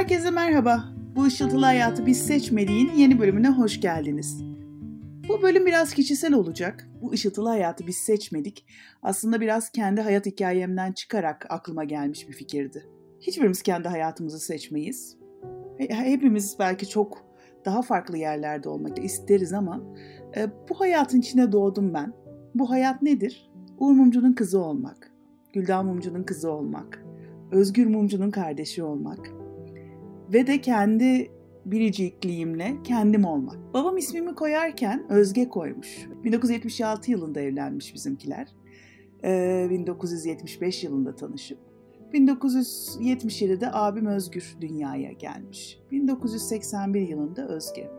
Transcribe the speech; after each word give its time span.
Herkese 0.00 0.30
merhaba. 0.30 0.84
Bu 1.16 1.24
ışıltılı 1.24 1.64
hayatı 1.64 2.06
biz 2.06 2.26
seçmediğin 2.26 2.90
yeni 2.96 3.18
bölümüne 3.18 3.48
hoş 3.48 3.80
geldiniz. 3.80 4.42
Bu 5.28 5.42
bölüm 5.42 5.66
biraz 5.66 5.94
kişisel 5.94 6.32
olacak. 6.32 6.88
Bu 7.02 7.12
ışıltılı 7.12 7.48
hayatı 7.48 7.86
biz 7.86 7.96
seçmedik. 7.96 8.66
Aslında 9.02 9.40
biraz 9.40 9.70
kendi 9.70 10.00
hayat 10.00 10.26
hikayemden 10.26 10.92
çıkarak 10.92 11.46
aklıma 11.48 11.84
gelmiş 11.84 12.28
bir 12.28 12.32
fikirdi. 12.32 12.86
Hiçbirimiz 13.20 13.62
kendi 13.62 13.88
hayatımızı 13.88 14.40
seçmeyiz. 14.40 15.16
Hepimiz 15.78 16.56
belki 16.58 16.88
çok 16.88 17.24
daha 17.64 17.82
farklı 17.82 18.18
yerlerde 18.18 18.68
olmak 18.68 19.04
isteriz 19.04 19.52
ama 19.52 19.80
e, 20.36 20.46
bu 20.68 20.80
hayatın 20.80 21.18
içine 21.18 21.52
doğdum 21.52 21.94
ben. 21.94 22.12
Bu 22.54 22.70
hayat 22.70 23.02
nedir? 23.02 23.50
Uğur 23.78 23.92
Mumcu'nun 23.92 24.32
kızı 24.32 24.60
olmak, 24.60 25.12
Güldan 25.52 25.86
Mumcu'nun 25.86 26.22
kızı 26.22 26.50
olmak, 26.50 27.04
Özgür 27.52 27.86
Mumcu'nun 27.86 28.30
kardeşi 28.30 28.82
olmak, 28.82 29.39
ve 30.32 30.46
de 30.46 30.60
kendi 30.60 31.30
biricikliğimle 31.64 32.76
kendim 32.84 33.24
olmak. 33.24 33.74
Babam 33.74 33.96
ismimi 33.96 34.34
koyarken 34.34 35.06
Özge 35.10 35.48
koymuş. 35.48 36.08
1976 36.24 37.10
yılında 37.10 37.40
evlenmiş 37.40 37.94
bizimkiler. 37.94 38.48
Ee, 39.24 39.66
1975 39.70 40.84
yılında 40.84 41.16
tanışıp 41.16 41.58
1977'de 42.12 43.72
abim 43.72 44.06
Özgür 44.06 44.56
dünyaya 44.60 45.12
gelmiş. 45.12 45.80
1981 45.90 47.08
yılında 47.08 47.48
Özge. 47.48 47.90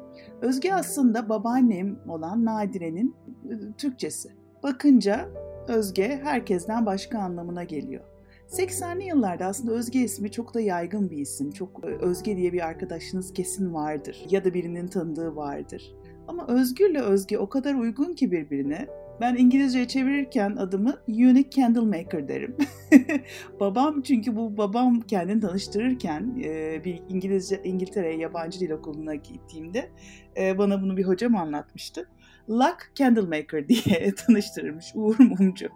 Özge 0.42 0.74
aslında 0.74 1.30
babaannem 1.30 2.00
olan 2.08 2.46
Nadire'nin 2.46 3.16
e, 3.50 3.54
Türkçesi. 3.78 4.30
Bakınca 4.64 5.30
Özge 5.68 6.20
herkesten 6.24 6.86
başka 6.86 7.20
anlamına 7.20 7.64
geliyor. 7.64 8.11
80'li 8.52 9.06
yıllarda 9.06 9.46
aslında 9.46 9.72
Özge 9.72 10.00
ismi 10.00 10.32
çok 10.32 10.54
da 10.54 10.62
yaygın 10.62 11.10
bir 11.10 11.18
isim. 11.18 11.52
Çok 11.52 11.86
e, 11.86 11.88
Özge 11.88 12.38
diye 12.38 12.54
bir 12.54 12.68
arkadaşınız 12.68 13.34
kesin 13.34 13.74
vardır 13.74 14.26
ya 14.30 14.46
da 14.46 14.54
birinin 14.54 14.88
tanıdığı 14.88 15.36
vardır. 15.36 15.96
Ama 16.28 16.48
Özgür'le 16.48 17.00
Özge 17.00 17.38
o 17.38 17.50
kadar 17.50 17.76
uygun 17.76 18.14
ki 18.14 18.32
birbirine. 18.32 18.88
Ben 19.22 19.36
İngilizceye 19.36 19.88
çevirirken 19.88 20.56
adımı 20.56 20.98
Unique 21.08 21.50
Candle 21.50 21.80
Maker 21.80 22.28
derim. 22.28 22.58
babam 23.60 24.02
çünkü 24.02 24.36
bu 24.36 24.58
babam 24.58 25.02
kendini 25.02 25.42
tanıştırırken 25.42 26.44
e, 26.44 26.82
bir 26.84 27.02
İngilizce 27.10 27.62
İngiltere'ye 27.64 28.18
yabancı 28.18 28.60
dil 28.60 28.72
okuluna 28.72 29.16
gittiğimde 29.16 29.90
e, 30.38 30.58
bana 30.58 30.82
bunu 30.82 30.98
bir 30.98 31.04
hocam 31.04 31.36
anlatmıştı. 31.36 32.10
Luck 32.50 32.92
Candle 32.96 33.22
Maker 33.22 33.68
diye 33.68 34.16
tanıştırırmış 34.16 34.92
Uğur 34.96 35.20
Mumcu. 35.20 35.68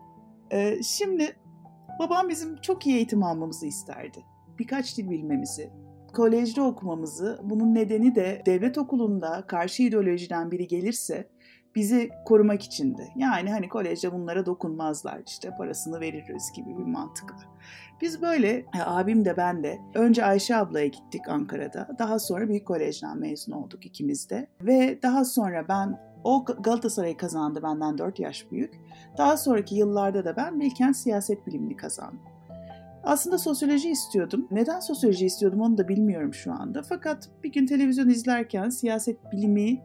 Şimdi 0.83 1.35
Babam 1.99 2.29
bizim 2.29 2.55
çok 2.61 2.87
iyi 2.87 2.95
eğitim 2.95 3.23
almamızı 3.23 3.65
isterdi. 3.65 4.25
Birkaç 4.59 4.97
dil 4.97 5.09
bilmemizi, 5.09 5.69
kolejde 6.13 6.61
okumamızı, 6.61 7.39
bunun 7.43 7.75
nedeni 7.75 8.15
de 8.15 8.41
devlet 8.45 8.77
okulunda 8.77 9.47
karşı 9.47 9.83
ideolojiden 9.83 10.51
biri 10.51 10.67
gelirse 10.67 11.29
bizi 11.75 12.09
korumak 12.25 12.61
içindi. 12.61 13.07
Yani 13.15 13.51
hani 13.51 13.69
kolejde 13.69 14.11
bunlara 14.11 14.45
dokunmazlar 14.45 15.21
işte 15.27 15.49
parasını 15.57 15.99
veririz 15.99 16.51
gibi 16.55 16.77
bir 16.77 16.83
mantıkla. 16.83 17.55
Biz 18.01 18.21
böyle 18.21 18.49
e, 18.49 18.81
abim 18.85 19.25
de 19.25 19.37
ben 19.37 19.63
de 19.63 19.79
önce 19.93 20.25
Ayşe 20.25 20.55
ablaya 20.55 20.87
gittik 20.87 21.21
Ankara'da. 21.29 21.87
Daha 21.99 22.19
sonra 22.19 22.49
Büyük 22.49 22.67
Kolej'den 22.67 23.17
mezun 23.17 23.51
olduk 23.51 23.85
ikimiz 23.85 24.29
de. 24.29 24.47
Ve 24.61 24.99
daha 25.01 25.25
sonra 25.25 25.67
ben 25.67 25.99
o 26.23 26.45
Galatasaray'ı 26.45 27.17
kazandı 27.17 27.63
benden 27.63 27.97
4 27.97 28.19
yaş 28.19 28.51
büyük. 28.51 28.73
Daha 29.17 29.37
sonraki 29.37 29.75
yıllarda 29.75 30.25
da 30.25 30.35
ben 30.35 30.59
Bilkent 30.59 30.97
Siyaset 30.97 31.47
Bilimini 31.47 31.75
kazandım. 31.75 32.19
Aslında 33.03 33.37
sosyoloji 33.37 33.89
istiyordum. 33.89 34.47
Neden 34.51 34.79
sosyoloji 34.79 35.25
istiyordum 35.25 35.61
onu 35.61 35.77
da 35.77 35.87
bilmiyorum 35.87 36.33
şu 36.33 36.53
anda. 36.53 36.83
Fakat 36.89 37.29
bir 37.43 37.51
gün 37.51 37.65
televizyon 37.65 38.09
izlerken 38.09 38.69
siyaset 38.69 39.31
bilimi 39.31 39.81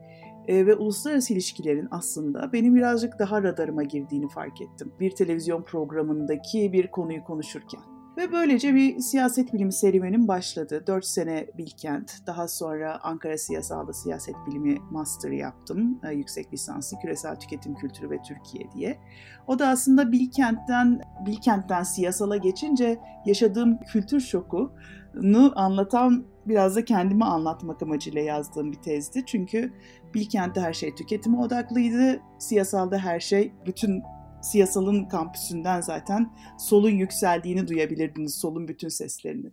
e, 0.48 0.66
ve 0.66 0.75
uluslararası 0.75 1.32
ilişkilerin 1.32 1.88
aslında 1.91 2.53
benim 2.53 2.75
birazcık 2.75 3.19
daha 3.19 3.43
radarıma 3.43 3.82
girdiğini 3.82 4.28
fark 4.28 4.60
ettim. 4.60 4.93
Bir 5.00 5.10
televizyon 5.10 5.62
programındaki 5.62 6.72
bir 6.72 6.87
konuyu 6.87 7.25
konuşurken. 7.25 7.81
Ve 8.20 8.32
böylece 8.32 8.75
bir 8.75 8.98
siyaset 8.98 9.53
bilimi 9.53 9.72
serüvenim 9.72 10.28
başladı. 10.28 10.84
4 10.86 11.04
sene 11.06 11.47
Bilkent, 11.58 12.26
daha 12.26 12.48
sonra 12.48 13.00
Ankara 13.03 13.38
Siyasal'da 13.38 13.92
siyaset 13.92 14.34
bilimi 14.47 14.78
master 14.91 15.31
yaptım. 15.31 16.00
E, 16.04 16.12
yüksek 16.12 16.53
lisansı 16.53 16.97
küresel 16.98 17.36
tüketim 17.36 17.75
kültürü 17.75 18.10
ve 18.10 18.22
Türkiye 18.22 18.72
diye. 18.72 18.98
O 19.47 19.58
da 19.58 19.69
aslında 19.69 20.12
Bilkent'ten 20.12 21.00
Bilkent'ten 21.26 21.82
siyasala 21.82 22.36
geçince 22.36 22.98
yaşadığım 23.26 23.78
kültür 23.81 24.20
şokunu 24.20 25.52
anlatan 25.54 26.25
biraz 26.47 26.76
da 26.76 26.84
kendimi 26.84 27.25
anlatmak 27.25 27.82
amacıyla 27.82 28.20
yazdığım 28.20 28.72
bir 28.72 28.82
tezdi. 28.82 29.22
Çünkü 29.26 29.72
Bilkent'te 30.14 30.60
her 30.60 30.72
şey 30.72 30.94
tüketime 30.94 31.38
odaklıydı. 31.38 32.20
Siyasalda 32.38 32.98
her 32.98 33.20
şey 33.20 33.52
bütün 33.66 34.02
siyasalın 34.41 35.05
kampüsünden 35.05 35.81
zaten 35.81 36.33
solun 36.59 36.91
yükseldiğini 36.91 37.69
duyabilirdiniz, 37.69 38.34
solun 38.34 38.69
bütün 38.69 38.89
seslerini. 38.89 39.53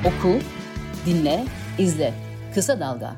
Oku, 0.00 0.38
dinle, 1.06 1.44
izle. 1.78 2.14
Kısa 2.54 2.80
Dalga. 2.80 3.16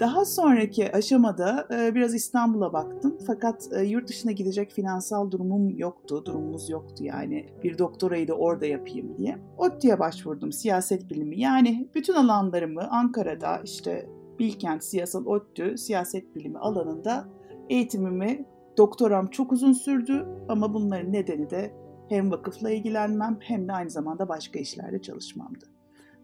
Daha 0.00 0.24
sonraki 0.24 0.92
aşamada 0.92 1.68
e, 1.74 1.94
biraz 1.94 2.14
İstanbul'a 2.14 2.72
baktım. 2.72 3.18
Fakat 3.26 3.68
e, 3.72 3.84
yurt 3.84 4.08
dışına 4.08 4.32
gidecek 4.32 4.72
finansal 4.72 5.30
durumum 5.30 5.78
yoktu. 5.78 6.22
Durumumuz 6.26 6.70
yoktu 6.70 7.04
yani. 7.04 7.46
Bir 7.64 7.78
doktorayı 7.78 8.28
da 8.28 8.34
orada 8.34 8.66
yapayım 8.66 9.18
diye. 9.18 9.38
ODTÜ'ye 9.58 9.98
başvurdum 9.98 10.52
siyaset 10.52 11.10
bilimi. 11.10 11.40
Yani 11.40 11.88
bütün 11.94 12.14
alanlarımı 12.14 12.90
Ankara'da 12.90 13.60
işte 13.64 14.08
Bilkent 14.38 14.84
Siyasal 14.84 15.26
ODTÜ 15.26 15.78
siyaset 15.78 16.34
bilimi 16.36 16.58
alanında 16.58 17.28
eğitimimi 17.68 18.46
doktoram 18.76 19.26
çok 19.26 19.52
uzun 19.52 19.72
sürdü 19.72 20.26
ama 20.48 20.74
bunların 20.74 21.12
nedeni 21.12 21.50
de 21.50 21.74
hem 22.08 22.30
vakıfla 22.30 22.70
ilgilenmem 22.70 23.38
hem 23.40 23.68
de 23.68 23.72
aynı 23.72 23.90
zamanda 23.90 24.28
başka 24.28 24.58
işlerde 24.58 25.02
çalışmamdı. 25.02 25.64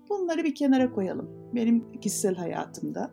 Bunları 0.08 0.44
bir 0.44 0.54
kenara 0.54 0.92
koyalım. 0.92 1.30
Benim 1.54 2.00
kişisel 2.00 2.34
hayatımda. 2.34 3.10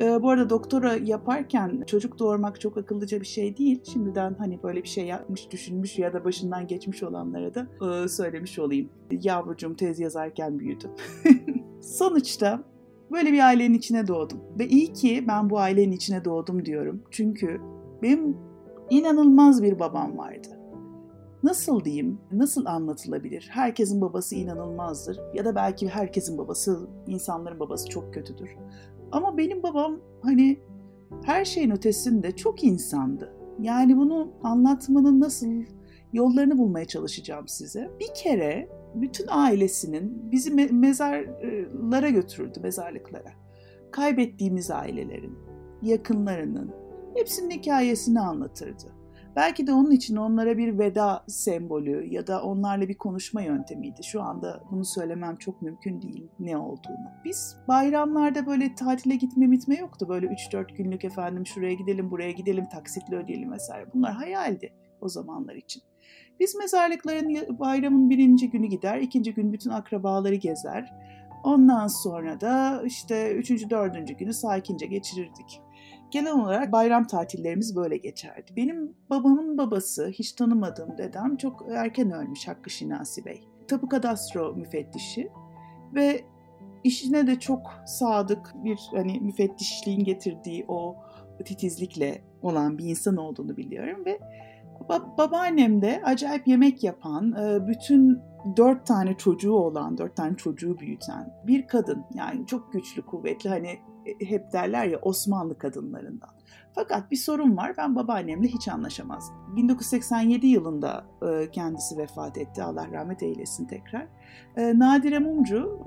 Ee, 0.00 0.22
bu 0.22 0.30
arada 0.30 0.50
doktora 0.50 0.94
yaparken 0.94 1.82
çocuk 1.86 2.18
doğurmak 2.18 2.60
çok 2.60 2.76
akıllıca 2.76 3.20
bir 3.20 3.26
şey 3.26 3.56
değil. 3.56 3.80
Şimdiden 3.92 4.34
hani 4.34 4.62
böyle 4.62 4.82
bir 4.82 4.88
şey 4.88 5.06
yapmış, 5.06 5.50
düşünmüş 5.50 5.98
ya 5.98 6.12
da 6.12 6.24
başından 6.24 6.66
geçmiş 6.66 7.02
olanlara 7.02 7.54
da 7.54 7.66
e, 7.86 8.08
söylemiş 8.08 8.58
olayım. 8.58 8.88
Yavrucuğum 9.22 9.76
tez 9.76 10.00
yazarken 10.00 10.58
büyüdü. 10.58 10.90
Sonuçta 11.80 12.64
Böyle 13.12 13.32
bir 13.32 13.46
ailenin 13.46 13.74
içine 13.74 14.06
doğdum. 14.08 14.40
Ve 14.58 14.68
iyi 14.68 14.92
ki 14.92 15.24
ben 15.28 15.50
bu 15.50 15.58
ailenin 15.58 15.92
içine 15.92 16.24
doğdum 16.24 16.64
diyorum. 16.64 17.02
Çünkü 17.10 17.60
benim 18.02 18.36
inanılmaz 18.90 19.62
bir 19.62 19.78
babam 19.78 20.18
vardı. 20.18 20.48
Nasıl 21.42 21.84
diyeyim, 21.84 22.18
nasıl 22.32 22.66
anlatılabilir? 22.66 23.48
Herkesin 23.52 24.00
babası 24.00 24.34
inanılmazdır. 24.34 25.20
Ya 25.34 25.44
da 25.44 25.54
belki 25.54 25.88
herkesin 25.88 26.38
babası, 26.38 26.88
insanların 27.06 27.60
babası 27.60 27.88
çok 27.88 28.14
kötüdür. 28.14 28.56
Ama 29.12 29.36
benim 29.36 29.62
babam 29.62 30.00
hani 30.22 30.60
her 31.22 31.44
şeyin 31.44 31.70
ötesinde 31.70 32.36
çok 32.36 32.64
insandı. 32.64 33.32
Yani 33.60 33.96
bunu 33.96 34.32
anlatmanın 34.42 35.20
nasıl 35.20 35.46
yollarını 36.12 36.58
bulmaya 36.58 36.84
çalışacağım 36.84 37.48
size. 37.48 37.90
Bir 38.00 38.14
kere 38.14 38.68
bütün 38.94 39.26
ailesinin 39.28 40.32
bizi 40.32 40.50
me- 40.50 40.72
mezarlara 40.72 42.08
götürürdü, 42.10 42.60
mezarlıklara. 42.60 43.30
Kaybettiğimiz 43.90 44.70
ailelerin, 44.70 45.38
yakınlarının 45.82 46.70
hepsinin 47.14 47.50
hikayesini 47.50 48.20
anlatırdı. 48.20 49.00
Belki 49.36 49.66
de 49.66 49.72
onun 49.72 49.90
için 49.90 50.16
onlara 50.16 50.58
bir 50.58 50.78
veda 50.78 51.24
sembolü 51.28 52.14
ya 52.14 52.26
da 52.26 52.42
onlarla 52.42 52.88
bir 52.88 52.98
konuşma 52.98 53.42
yöntemiydi. 53.42 54.04
Şu 54.04 54.22
anda 54.22 54.62
bunu 54.70 54.84
söylemem 54.84 55.36
çok 55.36 55.62
mümkün 55.62 56.02
değil 56.02 56.28
ne 56.40 56.56
olduğunu. 56.56 57.10
Biz 57.24 57.56
bayramlarda 57.68 58.46
böyle 58.46 58.74
tatile 58.74 59.16
gitme 59.16 59.50
bitme 59.50 59.76
yoktu. 59.76 60.08
Böyle 60.08 60.26
3-4 60.26 60.76
günlük 60.76 61.04
efendim 61.04 61.46
şuraya 61.46 61.74
gidelim 61.74 62.10
buraya 62.10 62.30
gidelim 62.30 62.68
taksitle 62.68 63.16
ödeyelim 63.16 63.52
vesaire. 63.52 63.86
Bunlar 63.94 64.12
hayaldi 64.12 64.72
o 65.00 65.08
zamanlar 65.08 65.54
için. 65.54 65.82
Biz 66.40 66.54
mezarlıkların 66.54 67.58
bayramın 67.58 68.10
birinci 68.10 68.50
günü 68.50 68.66
gider, 68.66 68.98
ikinci 68.98 69.34
gün 69.34 69.52
bütün 69.52 69.70
akrabaları 69.70 70.34
gezer. 70.34 70.94
Ondan 71.44 71.86
sonra 71.86 72.40
da 72.40 72.82
işte 72.84 73.34
üçüncü, 73.34 73.70
dördüncü 73.70 74.14
günü 74.14 74.32
sakince 74.32 74.86
geçirirdik. 74.86 75.60
Genel 76.10 76.32
olarak 76.32 76.72
bayram 76.72 77.06
tatillerimiz 77.06 77.76
böyle 77.76 77.96
geçerdi. 77.96 78.52
Benim 78.56 78.94
babamın 79.10 79.58
babası, 79.58 80.08
hiç 80.08 80.32
tanımadığım 80.32 80.98
dedem 80.98 81.36
çok 81.36 81.66
erken 81.70 82.10
ölmüş 82.10 82.48
Hakkı 82.48 82.70
Şinasi 82.70 83.24
Bey. 83.24 83.44
Tapu 83.68 83.88
kadastro 83.88 84.54
müfettişi 84.54 85.28
ve 85.94 86.20
işine 86.84 87.26
de 87.26 87.38
çok 87.38 87.60
sadık 87.86 88.54
bir 88.64 88.78
hani 88.94 89.20
müfettişliğin 89.20 90.04
getirdiği 90.04 90.64
o 90.68 90.96
titizlikle 91.44 92.22
olan 92.42 92.78
bir 92.78 92.84
insan 92.84 93.16
olduğunu 93.16 93.56
biliyorum 93.56 94.04
ve 94.04 94.20
Ba- 94.88 95.18
babaannem 95.18 95.82
de 95.82 96.02
acayip 96.04 96.46
yemek 96.48 96.84
yapan, 96.84 97.32
e, 97.32 97.68
bütün 97.68 98.18
dört 98.56 98.86
tane 98.86 99.16
çocuğu 99.16 99.52
olan, 99.52 99.98
dört 99.98 100.16
tane 100.16 100.36
çocuğu 100.36 100.78
büyüten 100.78 101.34
bir 101.46 101.66
kadın. 101.66 102.04
Yani 102.14 102.46
çok 102.46 102.72
güçlü, 102.72 103.02
kuvvetli 103.02 103.50
hani 103.50 103.68
e, 104.06 104.26
hep 104.26 104.52
derler 104.52 104.86
ya 104.86 104.98
Osmanlı 104.98 105.58
kadınlarından. 105.58 106.30
Fakat 106.74 107.10
bir 107.10 107.16
sorun 107.16 107.56
var. 107.56 107.74
Ben 107.78 107.96
babaannemle 107.96 108.48
hiç 108.48 108.68
anlaşamazdım. 108.68 109.56
1987 109.56 110.46
yılında 110.46 111.04
e, 111.22 111.50
kendisi 111.50 111.98
vefat 111.98 112.38
etti. 112.38 112.62
Allah 112.62 112.86
rahmet 112.92 113.22
eylesin 113.22 113.66
tekrar. 113.66 114.06
Nadire 114.56 115.18
Mumcu 115.18 115.80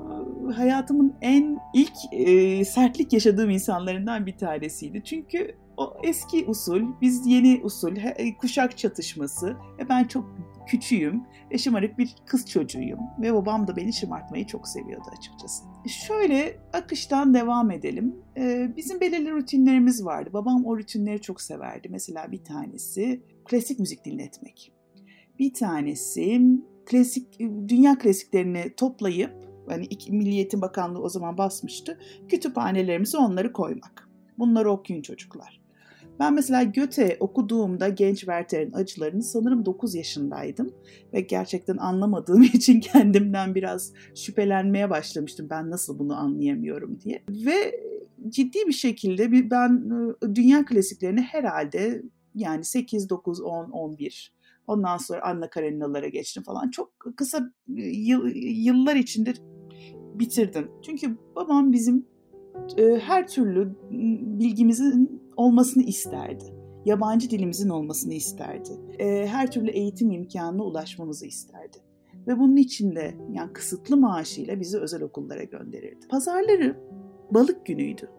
hayatımın 0.55 1.15
en 1.21 1.59
ilk 1.73 1.93
sertlik 2.67 3.13
yaşadığım 3.13 3.49
insanlarından 3.49 4.25
bir 4.25 4.37
tanesiydi. 4.37 5.03
Çünkü 5.03 5.55
o 5.77 5.93
eski 6.03 6.45
usul, 6.45 6.81
biz 7.01 7.27
yeni 7.27 7.61
usul, 7.63 7.95
kuşak 8.39 8.77
çatışması. 8.77 9.55
E 9.79 9.89
ben 9.89 10.03
çok 10.03 10.25
küçüğüm 10.67 11.23
ve 11.51 11.57
şımarık 11.57 11.97
bir 11.97 12.15
kız 12.25 12.49
çocuğuyum. 12.49 12.99
Ve 13.21 13.33
babam 13.33 13.67
da 13.67 13.75
beni 13.75 13.93
şımartmayı 13.93 14.47
çok 14.47 14.67
seviyordu 14.67 15.05
açıkçası. 15.17 15.63
Şöyle 15.87 16.59
akıştan 16.73 17.33
devam 17.33 17.71
edelim. 17.71 18.15
Ee, 18.37 18.71
bizim 18.77 18.99
belirli 18.99 19.31
rutinlerimiz 19.31 20.05
vardı. 20.05 20.29
Babam 20.33 20.65
o 20.65 20.77
rutinleri 20.77 21.21
çok 21.21 21.41
severdi. 21.41 21.87
Mesela 21.91 22.31
bir 22.31 22.43
tanesi 22.43 23.23
klasik 23.45 23.79
müzik 23.79 24.05
dinletmek. 24.05 24.73
Bir 25.39 25.53
tanesi 25.53 26.41
klasik 26.85 27.39
dünya 27.67 27.97
klasiklerini 27.97 28.73
toplayıp 28.77 29.33
hani 29.67 29.87
Milli 30.09 30.35
Eğitim 30.35 30.61
Bakanlığı 30.61 31.01
o 31.01 31.09
zaman 31.09 31.37
basmıştı. 31.37 31.99
Kütüphanelerimize 32.29 33.17
onları 33.17 33.53
koymak. 33.53 34.09
Bunları 34.37 34.71
okuyun 34.71 35.01
çocuklar. 35.01 35.62
Ben 36.23 36.33
mesela 36.33 36.63
Göte 36.63 37.17
okuduğumda 37.19 37.89
Genç 37.89 38.19
Werther'in 38.19 38.73
acılarını 38.73 39.23
sanırım 39.23 39.65
9 39.65 39.95
yaşındaydım 39.95 40.73
ve 41.13 41.21
gerçekten 41.21 41.77
anlamadığım 41.77 42.43
için 42.53 42.79
kendimden 42.79 43.55
biraz 43.55 43.93
şüphelenmeye 44.15 44.89
başlamıştım. 44.89 45.47
Ben 45.49 45.69
nasıl 45.69 45.99
bunu 45.99 46.15
anlayamıyorum 46.15 46.99
diye. 47.01 47.23
Ve 47.29 47.81
ciddi 48.29 48.59
bir 48.67 48.73
şekilde 48.73 49.51
ben 49.51 49.69
ıı, 49.69 50.35
dünya 50.35 50.65
klasiklerini 50.65 51.21
herhalde 51.21 52.03
yani 52.35 52.63
8, 52.63 53.09
9, 53.09 53.41
10, 53.41 53.69
11 53.69 54.33
Ondan 54.67 54.97
sonra 54.97 55.21
Anna 55.23 55.49
Karenina'lara 55.49 56.07
geçtim 56.07 56.43
falan. 56.43 56.69
Çok 56.69 56.91
kısa 57.15 57.51
yıl, 57.67 58.29
yıllar 58.35 58.95
içinde 58.95 59.33
bitirdim. 60.15 60.71
Çünkü 60.85 61.17
babam 61.35 61.71
bizim 61.71 62.05
e, 62.77 62.99
her 62.99 63.27
türlü 63.27 63.75
bilgimizin 64.39 65.22
olmasını 65.37 65.83
isterdi. 65.83 66.45
Yabancı 66.85 67.29
dilimizin 67.29 67.69
olmasını 67.69 68.13
isterdi. 68.13 68.69
E, 68.99 69.27
her 69.27 69.51
türlü 69.51 69.71
eğitim 69.71 70.11
imkanına 70.11 70.63
ulaşmamızı 70.63 71.25
isterdi. 71.25 71.77
Ve 72.27 72.39
bunun 72.39 72.55
için 72.55 72.95
de 72.95 73.15
yani 73.31 73.53
kısıtlı 73.53 73.97
maaşıyla 73.97 74.59
bizi 74.59 74.79
özel 74.79 75.01
okullara 75.01 75.43
gönderirdi. 75.43 76.07
Pazarları 76.07 76.77
balık 77.31 77.65
günüydü. 77.65 78.09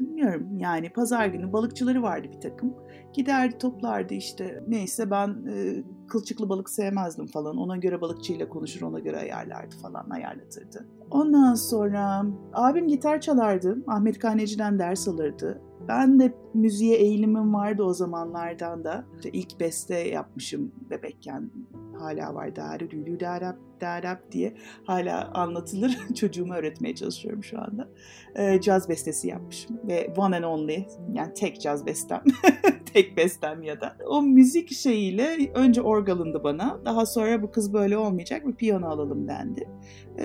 Bilmiyorum 0.00 0.58
yani 0.58 0.90
pazar 0.90 1.26
günü 1.26 1.52
balıkçıları 1.52 2.02
vardı 2.02 2.28
bir 2.34 2.40
takım. 2.40 2.74
Giderdi 3.12 3.58
toplardı 3.58 4.14
işte 4.14 4.64
neyse 4.68 5.10
ben 5.10 5.28
e, 5.28 5.84
kılçıklı 6.08 6.48
balık 6.48 6.70
sevmezdim 6.70 7.26
falan. 7.26 7.56
Ona 7.56 7.76
göre 7.76 8.00
balıkçıyla 8.00 8.48
konuşur 8.48 8.82
ona 8.82 8.98
göre 8.98 9.18
ayarlardı 9.18 9.76
falan 9.82 10.10
ayarlatırdı. 10.10 10.88
Ondan 11.10 11.54
sonra 11.54 12.26
abim 12.52 12.88
gitar 12.88 13.20
çalardı. 13.20 13.78
Ahmet 13.86 14.18
Kaneci'den 14.18 14.78
ders 14.78 15.08
alırdı. 15.08 15.62
Ben 15.88 16.20
de 16.20 16.34
müziğe 16.54 16.96
eğilimim 16.96 17.54
vardı 17.54 17.82
o 17.82 17.92
zamanlardan 17.92 18.84
da. 18.84 19.04
İşte 19.16 19.30
ilk 19.30 19.60
beste 19.60 19.98
yapmışım 19.98 20.72
bebekken. 20.90 21.50
Hala 21.98 22.34
var 22.34 22.56
darı 22.56 22.90
dülü 22.90 23.20
darap 23.20 23.56
darap 23.80 24.32
diye 24.32 24.54
hala 24.84 25.30
anlatılır. 25.34 25.98
Çocuğuma 26.14 26.56
öğretmeye 26.56 26.94
çalışıyorum 26.94 27.44
şu 27.44 27.58
anda. 27.58 27.88
Ee, 28.36 28.60
caz 28.60 28.88
bestesi 28.88 29.28
yapmışım 29.28 29.80
ve 29.88 30.14
one 30.16 30.36
and 30.36 30.44
only 30.44 30.86
yani 31.12 31.34
tek 31.34 31.60
caz 31.60 31.86
bestem. 31.86 32.22
tek 32.92 33.16
bestem 33.16 33.62
ya 33.62 33.80
da. 33.80 33.96
O 34.06 34.22
müzik 34.22 34.72
şeyiyle 34.72 35.52
önce 35.54 35.82
orgalındı 35.82 36.44
bana. 36.44 36.80
Daha 36.84 37.06
sonra 37.06 37.42
bu 37.42 37.50
kız 37.50 37.72
böyle 37.72 37.98
olmayacak 37.98 38.46
bir 38.46 38.54
piyano 38.54 38.86
alalım 38.86 39.28
dendi. 39.28 39.68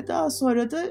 Daha 0.08 0.30
sonra 0.30 0.72
da 0.72 0.84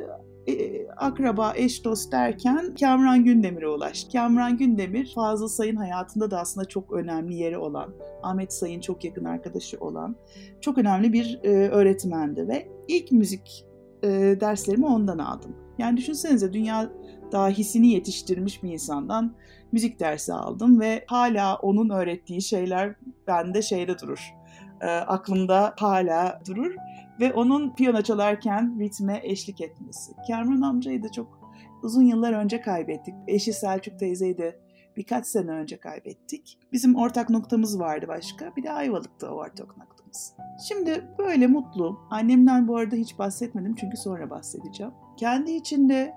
e, 0.48 0.86
akraba, 0.96 1.52
eş 1.56 1.84
dost 1.84 2.12
derken 2.12 2.74
Kamran 2.80 3.24
Gündemir'e 3.24 3.68
ulaştı. 3.68 4.12
Kamran 4.12 4.56
Gündemir 4.56 5.12
Fazıl 5.14 5.48
Say'ın 5.48 5.76
hayatında 5.76 6.30
da 6.30 6.40
aslında 6.40 6.68
çok 6.68 6.92
önemli 6.92 7.34
yeri 7.34 7.58
olan, 7.58 7.94
Ahmet 8.22 8.52
Say'ın 8.52 8.80
çok 8.80 9.04
yakın 9.04 9.24
arkadaşı 9.24 9.78
olan 9.80 10.16
çok 10.60 10.78
önemli 10.78 11.12
bir 11.12 11.40
e, 11.44 11.68
öğretmendi 11.68 12.48
ve 12.48 12.68
ilk 12.88 13.12
müzik 13.12 13.66
e, 14.02 14.08
derslerimi 14.40 14.86
ondan 14.86 15.18
aldım. 15.18 15.56
Yani 15.78 15.96
düşünsenize 15.96 16.52
dünya 16.52 16.90
dahisini 17.32 17.88
yetiştirmiş 17.88 18.62
bir 18.62 18.72
insandan 18.72 19.34
müzik 19.72 20.00
dersi 20.00 20.32
aldım 20.32 20.80
ve 20.80 21.04
hala 21.06 21.56
onun 21.56 21.90
öğrettiği 21.90 22.42
şeyler 22.42 22.94
bende 23.26 23.62
şeyde 23.62 23.98
durur. 23.98 24.34
E, 24.80 24.86
aklımda 24.86 25.74
hala 25.78 26.40
durur 26.48 26.74
ve 27.20 27.32
onun 27.32 27.74
piyano 27.74 28.02
çalarken 28.02 28.80
ritme 28.80 29.20
eşlik 29.22 29.60
etmesi. 29.60 30.12
Kerman 30.26 30.60
amcayı 30.60 31.02
da 31.02 31.12
çok 31.12 31.38
uzun 31.82 32.02
yıllar 32.02 32.32
önce 32.32 32.60
kaybettik. 32.60 33.14
Eşi 33.26 33.52
Selçuk 33.52 33.98
teyzeyi 33.98 34.38
de 34.38 34.60
birkaç 34.96 35.26
sene 35.26 35.50
önce 35.50 35.76
kaybettik. 35.76 36.58
Bizim 36.72 36.96
ortak 36.96 37.30
noktamız 37.30 37.80
vardı 37.80 38.06
başka. 38.08 38.56
Bir 38.56 38.62
de 38.62 38.72
Ayvalık'ta 38.72 39.34
o 39.34 39.34
ortak 39.34 39.76
noktamız. 39.76 40.34
Şimdi 40.68 41.04
böyle 41.18 41.46
mutlu. 41.46 42.00
Annemden 42.10 42.68
bu 42.68 42.76
arada 42.76 42.96
hiç 42.96 43.18
bahsetmedim 43.18 43.74
çünkü 43.74 43.96
sonra 43.96 44.30
bahsedeceğim. 44.30 44.92
Kendi 45.16 45.52
içinde 45.52 46.14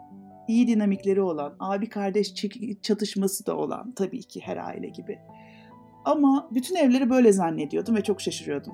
iyi 0.47 0.67
dinamikleri 0.67 1.21
olan, 1.21 1.55
abi 1.59 1.89
kardeş 1.89 2.33
çatışması 2.81 3.45
da 3.45 3.57
olan 3.57 3.91
tabii 3.91 4.23
ki 4.23 4.41
her 4.43 4.57
aile 4.57 4.89
gibi. 4.89 5.19
Ama 6.05 6.49
bütün 6.51 6.75
evleri 6.75 7.09
böyle 7.09 7.31
zannediyordum 7.33 7.95
ve 7.95 8.03
çok 8.03 8.21
şaşırıyordum 8.21 8.73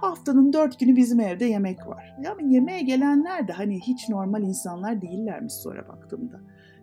haftanın 0.00 0.52
dört 0.52 0.80
günü 0.80 0.96
bizim 0.96 1.20
evde 1.20 1.44
yemek 1.44 1.86
var. 1.86 2.16
Yani 2.22 2.54
yemeğe 2.54 2.82
gelenler 2.82 3.48
de 3.48 3.52
hani 3.52 3.80
hiç 3.80 4.08
normal 4.08 4.42
insanlar 4.42 5.02
değillermiş 5.02 5.54
sonra 5.54 5.88
baktığımda. 5.88 6.40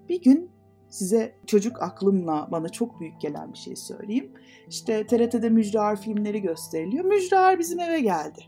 Bir 0.09 0.21
gün 0.21 0.51
size 0.89 1.35
çocuk 1.47 1.81
aklımla 1.81 2.47
bana 2.51 2.69
çok 2.69 2.99
büyük 2.99 3.21
gelen 3.21 3.53
bir 3.53 3.57
şey 3.57 3.75
söyleyeyim. 3.75 4.31
İşte 4.67 5.07
TRT'de 5.07 5.49
Müjdar 5.49 6.01
filmleri 6.01 6.41
gösteriliyor. 6.41 7.05
Müjdar 7.05 7.59
bizim 7.59 7.79
eve 7.79 7.99
geldi. 7.99 8.39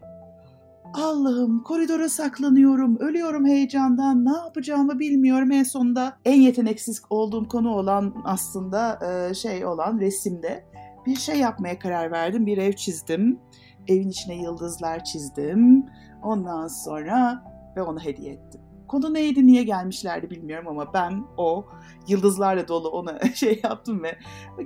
Allah'ım 0.93 1.63
koridora 1.63 2.09
saklanıyorum, 2.09 2.97
ölüyorum 2.97 3.45
heyecandan, 3.45 4.25
ne 4.25 4.37
yapacağımı 4.37 4.99
bilmiyorum. 4.99 5.51
En 5.51 5.63
sonunda 5.63 6.17
en 6.25 6.41
yeteneksiz 6.41 7.01
olduğum 7.09 7.47
konu 7.47 7.69
olan 7.69 8.13
aslında 8.23 8.99
şey 9.33 9.65
olan 9.65 9.99
resimde 9.99 10.65
bir 11.05 11.15
şey 11.15 11.39
yapmaya 11.39 11.79
karar 11.79 12.11
verdim. 12.11 12.45
Bir 12.45 12.57
ev 12.57 12.73
çizdim 12.73 13.39
evin 13.87 14.09
içine 14.09 14.35
yıldızlar 14.35 15.03
çizdim. 15.03 15.85
Ondan 16.23 16.67
sonra 16.67 17.43
ve 17.75 17.81
onu 17.81 17.99
hediye 17.99 18.33
ettim. 18.33 18.61
Konu 18.87 19.13
neydi, 19.13 19.47
niye 19.47 19.63
gelmişlerdi 19.63 20.29
bilmiyorum 20.29 20.67
ama 20.67 20.93
ben 20.93 21.23
o 21.37 21.65
yıldızlarla 22.07 22.67
dolu 22.67 22.89
ona 22.89 23.19
şey 23.33 23.59
yaptım 23.63 24.03
ve 24.03 24.17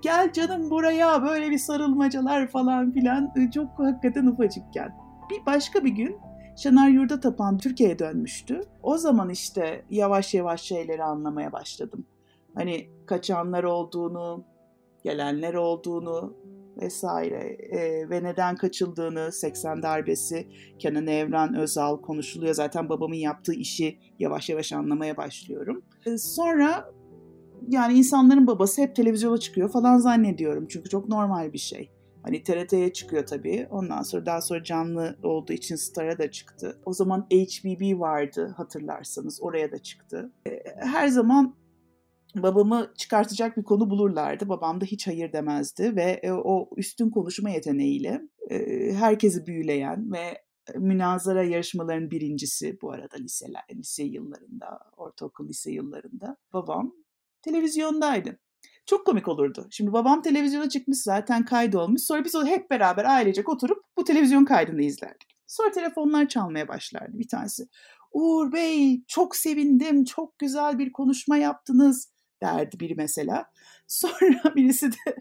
gel 0.02 0.34
canım 0.34 0.70
buraya 0.70 1.24
böyle 1.24 1.50
bir 1.50 1.58
sarılmacalar 1.58 2.48
falan 2.48 2.92
filan 2.92 3.34
çok 3.54 3.80
hakikaten 3.80 4.26
ufacıkken. 4.26 4.96
Bir 5.30 5.46
başka 5.46 5.86
bir 5.86 5.92
gün 5.92 6.18
Şener 6.58 6.90
Yurda 6.90 7.20
Tapan 7.20 7.58
Türkiye'ye 7.58 8.00
dönmüştü. 8.00 8.62
O 8.84 8.98
zaman 8.98 9.30
işte 9.30 9.86
yavaş 9.90 10.34
yavaş 10.34 10.62
şeyleri 10.62 11.04
anlamaya 11.04 11.52
başladım. 11.52 12.06
Hani 12.56 12.90
kaçanlar 13.06 13.64
olduğunu, 13.64 14.44
gelenler 15.04 15.54
olduğunu, 15.54 16.34
vesaire 16.82 17.58
e, 17.72 18.10
ve 18.10 18.24
neden 18.24 18.56
kaçıldığını 18.56 19.32
80 19.32 19.84
darbesi 19.84 20.48
Kenan 20.80 21.08
Evren 21.08 21.56
Özal 21.56 22.02
konuşuluyor. 22.02 22.54
Zaten 22.54 22.90
babamın 22.90 23.16
yaptığı 23.16 23.54
işi 23.54 24.00
yavaş 24.20 24.50
yavaş 24.50 24.74
anlamaya 24.74 25.18
başlıyorum. 25.18 25.82
E, 26.06 26.18
sonra 26.18 26.92
yani 27.68 27.94
insanların 27.94 28.48
babası 28.48 28.82
hep 28.82 28.96
televizyona 28.96 29.38
çıkıyor 29.38 29.70
falan 29.70 29.98
zannediyorum. 29.98 30.68
Çünkü 30.70 30.90
çok 30.90 31.10
normal 31.10 31.54
bir 31.54 31.58
şey. 31.58 31.92
Hani 32.24 32.44
TRT'ye 32.44 32.94
çıkıyor 32.94 33.26
tabii. 33.26 33.68
Ondan 33.72 34.02
sonra 34.02 34.26
daha 34.26 34.42
sonra 34.42 34.64
canlı 34.64 35.18
olduğu 35.24 35.54
için 35.54 35.76
Star'a 35.76 36.18
da 36.18 36.32
çıktı. 36.32 36.80
O 36.86 36.94
zaman 36.94 37.28
HBB 37.34 38.00
vardı 38.00 38.54
hatırlarsanız. 38.58 39.42
Oraya 39.42 39.72
da 39.72 39.78
çıktı. 39.78 40.32
Her 40.80 41.08
zaman 41.08 41.56
babamı 42.44 42.94
çıkartacak 42.98 43.58
bir 43.58 43.64
konu 43.64 43.90
bulurlardı. 43.90 44.50
Babam 44.50 44.82
da 44.82 44.86
hiç 44.86 45.08
hayır 45.08 45.34
demezdi 45.34 45.96
ve 45.96 46.20
e, 46.24 46.32
o 46.32 46.70
üstün 46.78 47.10
konuşma 47.10 47.50
yeteneğiyle 47.50 48.22
e, 48.50 48.58
herkesi 48.94 49.46
büyüleyen 49.46 50.12
ve 50.12 50.44
münazara 50.76 51.44
yarışmaların 51.44 52.12
birincisi 52.12 52.78
bu 52.82 52.92
arada 52.92 53.18
liseler, 53.18 53.64
lise 53.72 54.04
yıllarında, 54.04 54.80
ortaokul 54.98 55.48
lise 55.48 55.72
yıllarında 55.72 56.38
babam 56.54 56.94
televizyondaydı. 57.42 58.40
Çok 58.86 59.06
komik 59.06 59.28
olurdu. 59.28 59.68
Şimdi 59.72 59.94
babam 59.94 60.22
televizyona 60.22 60.70
çıkmış 60.70 60.98
zaten 60.98 61.46
kaydı 61.46 61.80
olmuş. 61.80 62.02
Sonra 62.02 62.26
biz 62.26 62.36
hep 62.46 62.70
beraber 62.70 63.06
ailecek 63.06 63.50
oturup 63.50 63.84
bu 63.98 64.04
televizyon 64.04 64.46
kaydını 64.46 64.84
izlerdik. 64.84 65.38
Sonra 65.48 65.72
telefonlar 65.72 66.28
çalmaya 66.28 66.68
başlardı 66.68 67.20
bir 67.20 67.28
tanesi. 67.28 67.68
Uğur 68.12 68.54
Bey 68.54 69.04
çok 69.08 69.36
sevindim, 69.36 70.04
çok 70.04 70.40
güzel 70.40 70.80
bir 70.80 70.92
konuşma 70.92 71.38
yaptınız 71.38 72.12
derdi 72.42 72.80
biri 72.80 72.96
mesela. 72.96 73.46
Sonra 73.88 74.56
birisi 74.56 74.92
de 74.92 75.16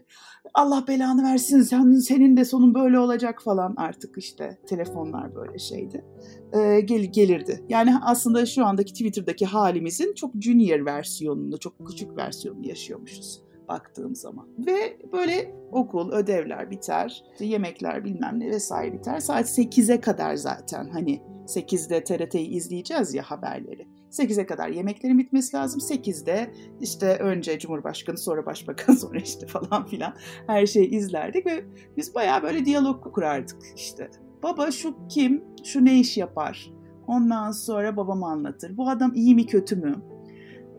Allah 0.53 0.85
belanı 0.87 1.23
versin 1.23 1.61
sen, 1.61 1.91
senin 1.91 2.37
de 2.37 2.45
sonun 2.45 2.73
böyle 2.73 2.99
olacak 2.99 3.41
falan 3.43 3.73
artık 3.77 4.17
işte 4.17 4.59
telefonlar 4.67 5.35
böyle 5.35 5.59
şeydi. 5.59 6.05
Ee, 6.53 6.79
gel, 6.79 7.03
gelirdi. 7.03 7.65
Yani 7.69 7.93
aslında 8.01 8.45
şu 8.45 8.65
andaki 8.65 8.93
Twitter'daki 8.93 9.45
halimizin 9.45 10.13
çok 10.13 10.33
junior 10.41 10.85
versiyonunu, 10.85 11.59
çok 11.59 11.87
küçük 11.87 12.17
versiyonunu 12.17 12.67
yaşıyormuşuz 12.67 13.47
baktığım 13.67 14.15
zaman. 14.15 14.47
Ve 14.57 14.97
böyle 15.11 15.55
okul, 15.71 16.11
ödevler 16.11 16.71
biter, 16.71 17.23
yemekler 17.39 18.05
bilmem 18.05 18.39
ne 18.39 18.49
vesaire 18.49 18.93
biter. 18.93 19.19
Saat 19.19 19.45
8'e 19.45 20.01
kadar 20.01 20.35
zaten 20.35 20.89
hani 20.89 21.21
8'de 21.45 22.03
TRT'yi 22.03 22.47
izleyeceğiz 22.47 23.13
ya 23.13 23.23
haberleri. 23.23 23.87
8'e 24.11 24.45
kadar 24.45 24.69
yemeklerin 24.69 25.19
bitmesi 25.19 25.57
lazım. 25.57 25.79
8'de 25.79 26.53
işte 26.81 27.17
önce 27.17 27.59
Cumhurbaşkanı 27.59 28.17
sonra 28.17 28.45
Başbakan 28.45 28.93
sonra 28.95 29.19
işte 29.19 29.47
falan 29.47 29.85
filan 29.85 30.13
her 30.47 30.65
şeyi 30.65 30.89
izlerdik 30.89 31.45
ve 31.45 31.65
biz 31.97 32.15
bayağı 32.15 32.43
böyle 32.43 32.65
diyalog 32.65 33.13
kurardık 33.13 33.57
işte. 33.75 34.09
Baba 34.43 34.71
şu 34.71 35.07
kim, 35.09 35.43
şu 35.63 35.85
ne 35.85 35.99
iş 35.99 36.17
yapar? 36.17 36.71
Ondan 37.07 37.51
sonra 37.51 37.97
babam 37.97 38.23
anlatır. 38.23 38.77
Bu 38.77 38.89
adam 38.89 39.13
iyi 39.15 39.35
mi 39.35 39.45
kötü 39.45 39.75
mü? 39.75 39.95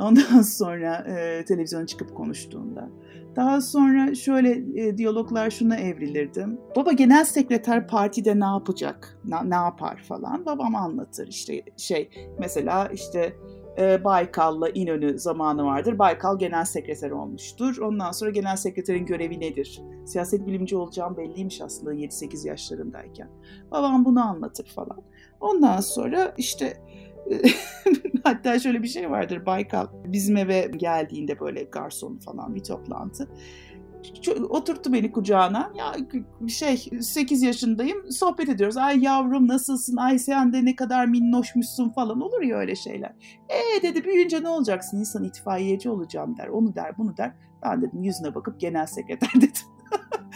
Ondan 0.01 0.43
sonra 0.59 0.97
e, 0.97 1.45
televizyona 1.45 1.87
çıkıp 1.87 2.15
konuştuğunda. 2.15 2.89
Daha 3.37 3.61
sonra 3.61 4.15
şöyle 4.15 4.81
e, 4.83 4.99
diyaloglar 4.99 5.51
şuna 5.51 5.77
evrilirdi. 5.77 6.47
Baba 6.77 6.93
genel 6.93 7.25
sekreter 7.25 7.89
partide 7.89 8.41
ne 8.41 8.45
yapacak, 8.45 9.19
ne, 9.25 9.51
ne 9.51 9.55
yapar 9.55 10.03
falan. 10.09 10.47
Babam 10.47 10.77
anlatır 10.77 11.29
işte 11.29 11.63
şey 11.77 12.11
mesela 12.39 12.89
işte 12.89 13.37
e, 13.79 14.05
Baykal'la 14.05 14.69
İnönü 14.69 15.19
zamanı 15.19 15.65
vardır. 15.65 15.99
Baykal 15.99 16.39
genel 16.39 16.65
sekreter 16.65 17.11
olmuştur. 17.11 17.79
Ondan 17.79 18.13
sonra 18.13 18.31
genel 18.31 18.57
sekreterin 18.57 19.07
görevi 19.07 19.41
nedir? 19.41 19.83
Siyaset 20.07 20.47
bilimci 20.47 20.77
olacağım 20.77 21.17
belliymiş 21.17 21.61
aslında 21.61 21.95
7-8 21.95 22.49
yaşlarındayken. 22.49 23.29
Babam 23.71 24.05
bunu 24.05 24.29
anlatır 24.29 24.67
falan. 24.67 25.03
Ondan 25.41 25.81
sonra 25.81 26.35
işte 26.39 26.77
Hatta 28.25 28.59
şöyle 28.59 28.83
bir 28.83 28.89
şey 28.89 29.11
vardır 29.11 29.47
Baykal 29.47 29.87
bizim 30.05 30.37
eve 30.37 30.71
geldiğinde 30.77 31.41
böyle 31.41 31.63
garson 31.63 32.19
falan 32.19 32.55
bir 32.55 32.65
toplantı. 32.65 33.29
Oturttu 34.49 34.93
beni 34.93 35.13
kucağına. 35.13 35.73
Ya 35.75 35.97
şey 36.49 36.77
8 37.01 37.43
yaşındayım. 37.43 38.13
Sohbet 38.13 38.49
ediyoruz. 38.49 38.77
Ay 38.77 39.05
yavrum 39.05 39.49
nasılsın? 39.49 39.97
Ay 39.97 40.19
sen 40.19 40.53
de 40.53 40.65
ne 40.65 40.77
kadar 40.77 41.07
minnoşmuşsun 41.07 41.89
falan 41.89 42.21
olur 42.21 42.43
ya 42.43 42.57
öyle 42.57 42.77
şeyler. 42.77 43.13
E 43.49 43.83
dedi 43.83 44.05
büyüyünce 44.05 44.43
ne 44.43 44.49
olacaksın? 44.49 44.99
İnsan 44.99 45.25
itfaiyeci 45.25 45.91
olacağım 45.91 46.37
der. 46.37 46.49
Onu 46.49 46.75
der, 46.75 46.99
bunu 46.99 47.17
der. 47.17 47.33
Ben 47.63 47.83
dedim 47.83 48.03
yüzüne 48.03 48.35
bakıp 48.35 48.61
genel 48.61 48.87
sekreter 48.87 49.31
dedim. 49.35 49.78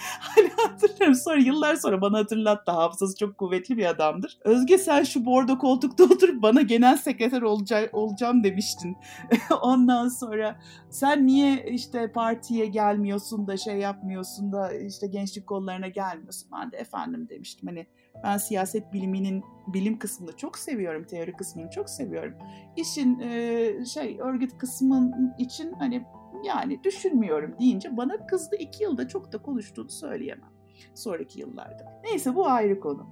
Hala 0.21 0.73
hatırlıyorum. 0.73 1.15
Sonra 1.15 1.37
yıllar 1.37 1.77
sonra 1.77 2.01
bana 2.01 2.19
hatırlattı. 2.19 2.73
Hafızası 2.73 3.17
çok 3.17 3.39
kuvvetli 3.39 3.77
bir 3.77 3.87
adamdır. 3.87 4.39
Özge 4.45 4.79
sen 4.79 5.03
şu 5.03 5.25
bordo 5.25 5.59
koltukta 5.59 6.05
oturup 6.05 6.43
bana 6.43 6.63
genel 6.63 6.97
sekreter 6.97 7.43
olaca- 7.43 7.91
olacağım 7.93 8.45
demiştin. 8.45 8.97
Ondan 9.63 10.09
sonra 10.09 10.61
sen 10.91 11.27
niye 11.27 11.67
işte 11.71 12.13
partiye 12.13 12.67
gelmiyorsun 12.67 13.47
da 13.47 13.57
şey 13.57 13.77
yapmıyorsun 13.77 14.53
da 14.53 14.73
işte 14.73 15.07
gençlik 15.07 15.47
kollarına 15.47 15.89
gelmiyorsun. 15.89 16.49
Ben 16.53 16.73
de 16.73 16.77
efendim 16.77 17.29
demiştim. 17.29 17.69
Hani 17.69 17.87
ben 18.25 18.37
siyaset 18.37 18.93
biliminin 18.93 19.45
bilim 19.67 19.99
kısmını 19.99 20.37
çok 20.37 20.59
seviyorum, 20.59 21.05
teori 21.05 21.33
kısmını 21.33 21.71
çok 21.71 21.91
seviyorum. 21.91 22.35
İşin 22.77 23.21
e, 23.21 23.85
şey 23.85 24.19
örgüt 24.21 24.59
kısmın 24.59 25.35
için 25.39 25.73
hani 25.73 26.07
yani 26.45 26.85
düşünmüyorum 26.85 27.55
deyince 27.61 27.97
bana 27.97 28.27
kızdı. 28.27 28.57
iki 28.57 28.85
yılda 28.85 29.09
çok 29.09 29.33
da 29.33 29.43
konuştuğunu 29.43 29.91
söyleyemem. 29.91 30.51
Sonraki 30.95 31.41
yıllarda. 31.41 32.01
Neyse 32.05 32.35
bu 32.35 32.47
ayrı 32.47 32.81
konu. 32.81 33.07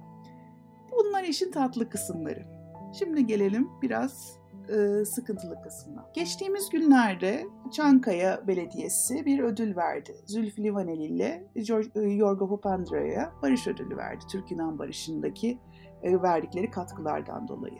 Bunlar 0.91 1.23
işin 1.23 1.51
tatlı 1.51 1.89
kısımları. 1.89 2.45
Şimdi 2.99 3.25
gelelim 3.25 3.69
biraz 3.81 4.40
e, 4.69 5.05
sıkıntılı 5.05 5.61
kısmına. 5.63 6.05
Geçtiğimiz 6.13 6.69
günlerde 6.69 7.45
Çankaya 7.71 8.47
Belediyesi 8.47 9.25
bir 9.25 9.39
ödül 9.39 9.75
verdi. 9.75 10.15
Zülfü 10.25 10.63
Livaneli 10.63 11.03
ile 11.03 11.47
e, 11.95 12.01
Yorgo 12.01 12.49
Papandra'ya 12.49 13.31
barış 13.41 13.67
ödülü 13.67 13.97
verdi. 13.97 14.25
Türk-Yunan 14.31 14.79
barışındaki 14.79 15.59
e, 16.03 16.21
verdikleri 16.21 16.71
katkılardan 16.71 17.47
dolayı. 17.47 17.79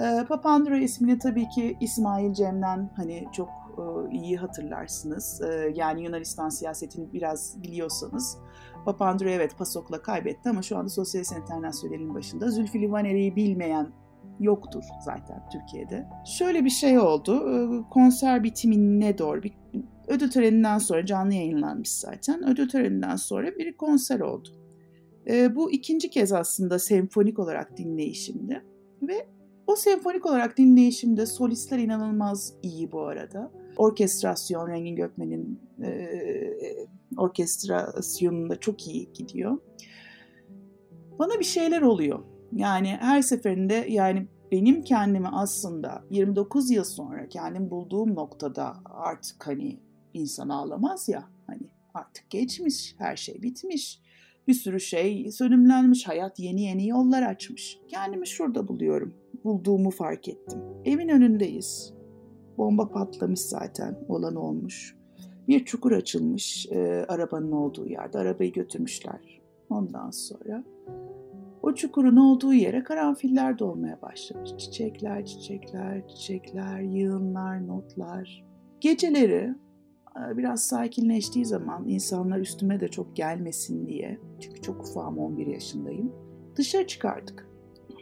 E, 0.00 0.24
Papandreou 0.28 0.78
ismini 0.78 1.18
tabii 1.18 1.48
ki 1.48 1.76
İsmail 1.80 2.32
Cem'den 2.32 2.90
hani 2.96 3.28
çok 3.32 3.48
e, 3.78 4.14
iyi 4.16 4.36
hatırlarsınız. 4.36 5.42
E, 5.42 5.72
yani 5.74 6.02
Yunanistan 6.02 6.48
siyasetini 6.48 7.12
biraz 7.12 7.62
biliyorsanız 7.62 8.38
Papandreou 8.84 9.30
evet 9.30 9.58
PASOK'la 9.58 10.02
kaybetti 10.02 10.48
ama 10.48 10.62
şu 10.62 10.78
anda 10.78 10.88
Sosyalist 10.88 11.32
Enternasyonel'in 11.32 12.14
başında. 12.14 12.50
Zülfü 12.50 12.80
Livaneli'yi 12.80 13.36
bilmeyen 13.36 13.92
yoktur 14.40 14.82
zaten 15.04 15.42
Türkiye'de. 15.52 16.06
Şöyle 16.38 16.64
bir 16.64 16.70
şey 16.70 16.98
oldu. 16.98 17.32
E, 17.50 17.82
konser 17.90 18.44
bitimine 18.44 19.18
doğru 19.18 19.42
bir 19.42 19.52
ödül 20.08 20.30
töreninden 20.30 20.78
sonra 20.78 21.06
canlı 21.06 21.34
yayınlanmış 21.34 21.90
zaten. 21.90 22.48
Ödül 22.48 22.68
töreninden 22.68 23.16
sonra 23.16 23.58
bir 23.58 23.76
konser 23.76 24.20
oldu. 24.20 24.48
Bu 25.54 25.72
ikinci 25.72 26.10
kez 26.10 26.32
aslında 26.32 26.78
senfonik 26.78 27.38
olarak 27.38 27.76
dinleyişimdi. 27.76 28.64
Ve 29.02 29.26
o 29.66 29.76
senfonik 29.76 30.26
olarak 30.26 30.58
dinleyişimde 30.58 31.26
solistler 31.26 31.78
inanılmaz 31.78 32.54
iyi 32.62 32.92
bu 32.92 33.00
arada 33.00 33.50
orkestrasyon 33.76 34.68
Rengin 34.68 34.96
Gökmen'in 34.96 35.60
e, 35.82 36.10
orkestrasyonunda 37.16 38.60
çok 38.60 38.88
iyi 38.88 39.12
gidiyor. 39.12 39.58
Bana 41.18 41.38
bir 41.40 41.44
şeyler 41.44 41.82
oluyor. 41.82 42.18
Yani 42.52 42.88
her 42.88 43.22
seferinde 43.22 43.86
yani 43.88 44.26
benim 44.52 44.82
kendimi 44.82 45.28
aslında 45.28 46.04
29 46.10 46.70
yıl 46.70 46.84
sonra 46.84 47.28
kendim 47.28 47.70
bulduğum 47.70 48.14
noktada 48.14 48.76
artık 48.84 49.46
hani 49.46 49.80
insan 50.14 50.48
ağlamaz 50.48 51.08
ya 51.08 51.24
hani 51.46 51.70
artık 51.94 52.30
geçmiş, 52.30 52.94
her 52.98 53.16
şey 53.16 53.42
bitmiş. 53.42 54.00
Bir 54.48 54.54
sürü 54.54 54.80
şey 54.80 55.30
sönümlenmiş, 55.30 56.08
hayat 56.08 56.38
yeni 56.38 56.62
yeni 56.62 56.88
yollar 56.88 57.22
açmış. 57.22 57.78
Kendimi 57.88 58.26
şurada 58.26 58.68
buluyorum. 58.68 59.14
Bulduğumu 59.44 59.90
fark 59.90 60.28
ettim. 60.28 60.60
Evin 60.84 61.08
önündeyiz. 61.08 61.94
Bomba 62.58 62.88
patlamış 62.88 63.40
zaten 63.40 63.98
olan 64.08 64.34
olmuş. 64.34 64.96
Bir 65.48 65.64
çukur 65.64 65.92
açılmış 65.92 66.66
e, 66.70 67.04
arabanın 67.08 67.52
olduğu 67.52 67.88
yerde. 67.88 68.18
Arabayı 68.18 68.52
götürmüşler. 68.52 69.40
Ondan 69.70 70.10
sonra 70.10 70.64
o 71.70 71.74
çukurun 71.74 72.16
olduğu 72.16 72.54
yere 72.54 72.84
karanfiller 72.84 73.58
dolmaya 73.58 74.02
başlamış. 74.02 74.50
Çiçekler, 74.58 75.26
çiçekler, 75.26 76.08
çiçekler, 76.08 76.80
yığınlar, 76.80 77.66
notlar. 77.66 78.44
Geceleri 78.80 79.54
e, 80.16 80.36
biraz 80.36 80.62
sakinleştiği 80.62 81.44
zaman 81.44 81.88
insanlar 81.88 82.38
üstüme 82.38 82.80
de 82.80 82.88
çok 82.88 83.16
gelmesin 83.16 83.86
diye. 83.86 84.18
Çünkü 84.40 84.62
çok 84.62 84.82
ufağım 84.82 85.18
11 85.18 85.46
yaşındayım. 85.46 86.12
Dışarı 86.56 86.86
çıkardık. 86.86 87.48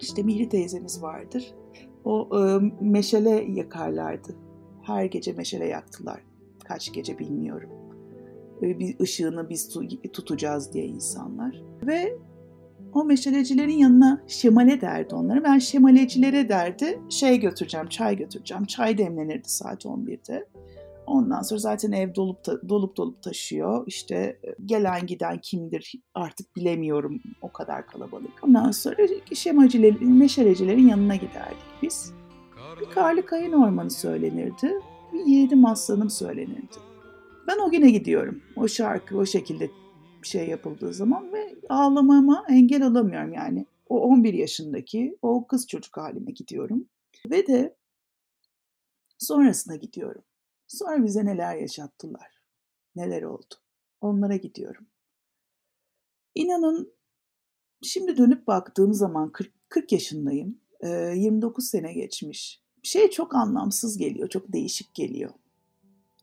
İşte 0.01 0.23
Mihri 0.23 0.49
teyzemiz 0.49 1.03
vardır. 1.03 1.55
O 2.05 2.29
e, 2.39 2.59
meşale 2.81 3.31
yakarlardı 3.31 4.37
her 4.83 5.05
gece 5.05 5.33
meşale 5.33 5.67
yaktılar. 5.67 6.21
Kaç 6.65 6.93
gece 6.93 7.19
bilmiyorum. 7.19 7.71
Bir 8.63 9.01
ışığını 9.01 9.49
biz 9.49 9.69
tutacağız 10.13 10.73
diye 10.73 10.87
insanlar. 10.87 11.63
Ve 11.87 12.19
o 12.93 13.05
meşalecilerin 13.05 13.77
yanına 13.77 14.23
şemale 14.27 14.81
derdi 14.81 15.15
onlara. 15.15 15.45
Ben 15.45 15.59
şemalecilere 15.59 16.49
derdi 16.49 17.01
şey 17.09 17.41
götüreceğim, 17.41 17.89
çay 17.89 18.17
götüreceğim. 18.17 18.65
Çay 18.65 18.99
demlenirdi 18.99 19.49
saat 19.49 19.85
11'de. 19.85 20.49
Ondan 21.07 21.43
sonra 21.43 21.61
zaten 21.61 21.93
ev 21.93 22.15
dolup 22.15 22.39
dolup 22.69 22.97
dolup 22.97 23.23
taşıyor. 23.23 23.85
İşte 23.87 24.41
gelen 24.67 25.07
giden 25.07 25.39
kimdir 25.39 25.93
artık 26.15 26.57
bilemiyorum 26.57 27.21
o 27.43 27.53
kadar 27.53 27.87
kalabalık. 27.87 28.45
Ondan 28.45 28.71
sonra 28.71 28.97
şemacılerin, 29.33 30.13
meşalecilerin 30.13 30.89
yanına 30.89 31.15
giderdik 31.15 31.59
biz. 31.83 32.13
Bir 32.81 32.91
karlı 32.91 33.27
kayın 33.27 33.53
ormanı 33.53 33.91
söylenirdi. 33.91 34.73
Bir 35.13 35.27
yiğidim 35.27 35.67
aslanım 35.67 36.11
söylenirdi. 36.11 36.77
Ben 37.47 37.59
o 37.59 37.71
güne 37.71 37.91
gidiyorum. 37.91 38.43
O 38.57 38.69
şarkı 38.69 39.17
o 39.17 39.27
şekilde 39.27 39.71
şey 40.23 40.49
yapıldığı 40.49 40.95
zaman 40.95 41.33
ve 41.33 41.38
ağlamama 41.69 42.45
engel 42.49 42.83
olamıyorum 42.83 43.33
yani. 43.33 43.67
O 43.89 44.01
11 44.01 44.35
yaşındaki 44.35 45.19
o 45.23 45.47
kız 45.47 45.67
çocuk 45.67 45.97
halime 45.97 46.33
gidiyorum. 46.33 46.89
Ve 47.31 47.47
de 47.47 47.77
sonrasına 49.19 49.77
gidiyorum. 49.77 50.23
Sonra 50.67 51.05
bize 51.05 51.25
neler 51.25 51.57
yaşattılar. 51.57 52.39
neler 52.97 53.23
oldu. 53.23 53.55
Onlara 54.01 54.37
gidiyorum. 54.37 54.87
İnanın 56.35 56.93
şimdi 57.83 58.17
dönüp 58.17 58.47
baktığım 58.47 58.95
zaman 58.95 59.33
40, 59.33 59.53
40 59.69 59.93
yaşındayım. 59.93 60.61
29 60.83 61.69
sene 61.69 61.93
geçmiş. 61.93 62.63
Şey 62.83 63.11
çok 63.11 63.35
anlamsız 63.35 63.99
geliyor, 63.99 64.29
çok 64.29 64.53
değişik 64.53 64.95
geliyor. 64.95 65.31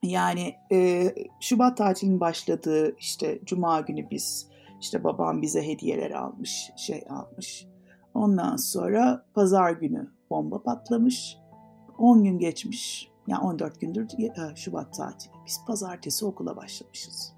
Yani 0.04 0.56
e, 0.72 1.10
Şubat 1.40 1.78
tatilinin 1.78 2.20
başladığı 2.20 2.96
işte 3.00 3.40
Cuma 3.46 3.82
günü 3.82 4.10
biz 4.10 4.48
işte 4.82 5.04
babam 5.04 5.42
bize 5.42 5.68
hediyeler 5.68 6.12
almış, 6.12 6.72
şey 6.76 7.04
almış. 7.10 7.68
Ondan 8.14 8.56
sonra 8.56 9.26
pazar 9.34 9.72
günü 9.72 10.12
bomba 10.30 10.64
patlamış. 10.64 11.38
10 11.98 12.24
gün 12.24 12.40
geçmiş. 12.40 13.12
Yani 13.28 13.44
14 13.44 13.82
gündür 13.82 14.08
Şubat 14.56 14.94
tatili. 14.94 15.34
Biz 15.46 15.66
pazartesi 15.68 16.26
okula 16.26 16.56
başlamışız. 16.56 17.34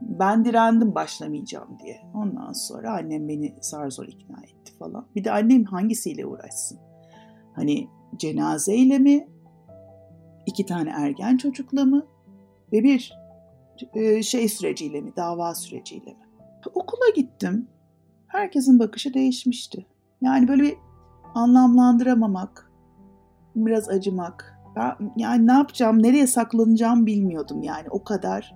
Ben 0.00 0.44
direndim 0.44 0.94
başlamayacağım 0.94 1.78
diye. 1.84 2.00
Ondan 2.14 2.52
sonra 2.52 2.92
annem 2.92 3.28
beni 3.28 3.54
zar 3.60 3.90
zor 3.90 4.06
ikna 4.06 4.36
etti 4.42 4.72
falan. 4.78 5.06
Bir 5.16 5.24
de 5.24 5.32
annem 5.32 5.64
hangisiyle 5.64 6.26
uğraşsın? 6.26 6.78
Hani 7.52 7.88
cenazeyle 8.16 8.98
mi? 8.98 9.28
iki 10.46 10.66
tane 10.66 10.90
ergen 10.90 11.36
çocukla 11.36 11.84
mı? 11.84 12.06
Ve 12.72 12.84
bir 12.84 13.18
e, 13.94 14.22
şey 14.22 14.48
süreciyle 14.48 15.00
mi? 15.00 15.12
Dava 15.16 15.54
süreciyle 15.54 16.10
mi? 16.10 16.25
Okula 16.74 17.10
gittim. 17.16 17.68
Herkesin 18.26 18.78
bakışı 18.78 19.14
değişmişti. 19.14 19.86
Yani 20.20 20.48
böyle 20.48 20.62
bir 20.62 20.76
anlamlandıramamak, 21.34 22.70
biraz 23.56 23.88
acımak. 23.88 24.58
Ben, 24.76 25.12
yani 25.16 25.46
ne 25.46 25.52
yapacağım, 25.52 26.02
nereye 26.02 26.26
saklanacağım 26.26 27.06
bilmiyordum 27.06 27.62
yani 27.62 27.86
o 27.90 28.04
kadar 28.04 28.54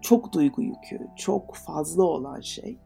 çok 0.00 0.32
duygu 0.32 0.62
yükü, 0.62 1.06
çok 1.16 1.54
fazla 1.54 2.02
olan 2.02 2.40
şey. 2.40 2.78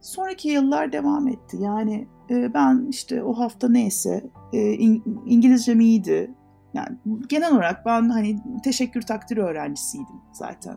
Sonraki 0.00 0.48
yıllar 0.48 0.92
devam 0.92 1.28
etti. 1.28 1.56
Yani 1.60 2.08
e, 2.30 2.54
ben 2.54 2.86
işte 2.90 3.22
o 3.22 3.32
hafta 3.32 3.68
neyse 3.68 4.30
e, 4.52 4.58
İng- 4.58 5.22
İngilizcem 5.26 5.80
iyiydi. 5.80 6.30
Yani 6.74 6.98
genel 7.28 7.52
olarak 7.52 7.86
ben 7.86 8.08
hani 8.08 8.38
teşekkür 8.64 9.02
takdir 9.02 9.36
öğrencisiydim 9.36 10.20
zaten. 10.32 10.76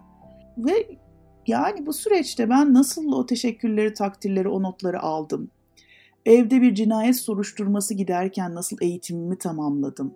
Ve 0.58 0.72
yani 1.48 1.86
bu 1.86 1.94
süreçte 1.94 2.50
ben 2.50 2.74
nasıl 2.74 3.12
o 3.12 3.26
teşekkürleri, 3.26 3.94
takdirleri, 3.94 4.50
o 4.50 4.64
notları 4.64 5.00
aldım? 5.00 5.50
Evde 6.26 6.62
bir 6.62 6.76
cinayet 6.76 7.16
soruşturması 7.16 7.94
giderken 7.94 8.56
nasıl 8.56 8.78
eğitimimi 8.82 9.38
tamamladım? 9.38 10.14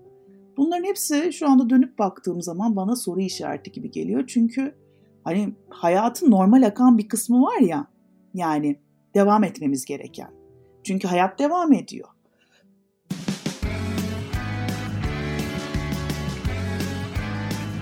Bunların 0.57 0.83
hepsi 0.83 1.33
şu 1.33 1.49
anda 1.49 1.69
dönüp 1.69 1.99
baktığım 1.99 2.41
zaman 2.41 2.75
bana 2.75 2.95
soru 2.95 3.21
işareti 3.21 3.71
gibi 3.71 3.91
geliyor. 3.91 4.23
Çünkü 4.27 4.75
hani 5.23 5.53
hayatın 5.69 6.31
normal 6.31 6.63
akan 6.63 6.97
bir 6.97 7.07
kısmı 7.07 7.41
var 7.41 7.59
ya. 7.59 7.87
Yani 8.33 8.79
devam 9.15 9.43
etmemiz 9.43 9.85
gereken. 9.85 10.29
Çünkü 10.83 11.07
hayat 11.07 11.39
devam 11.39 11.73
ediyor. 11.73 12.09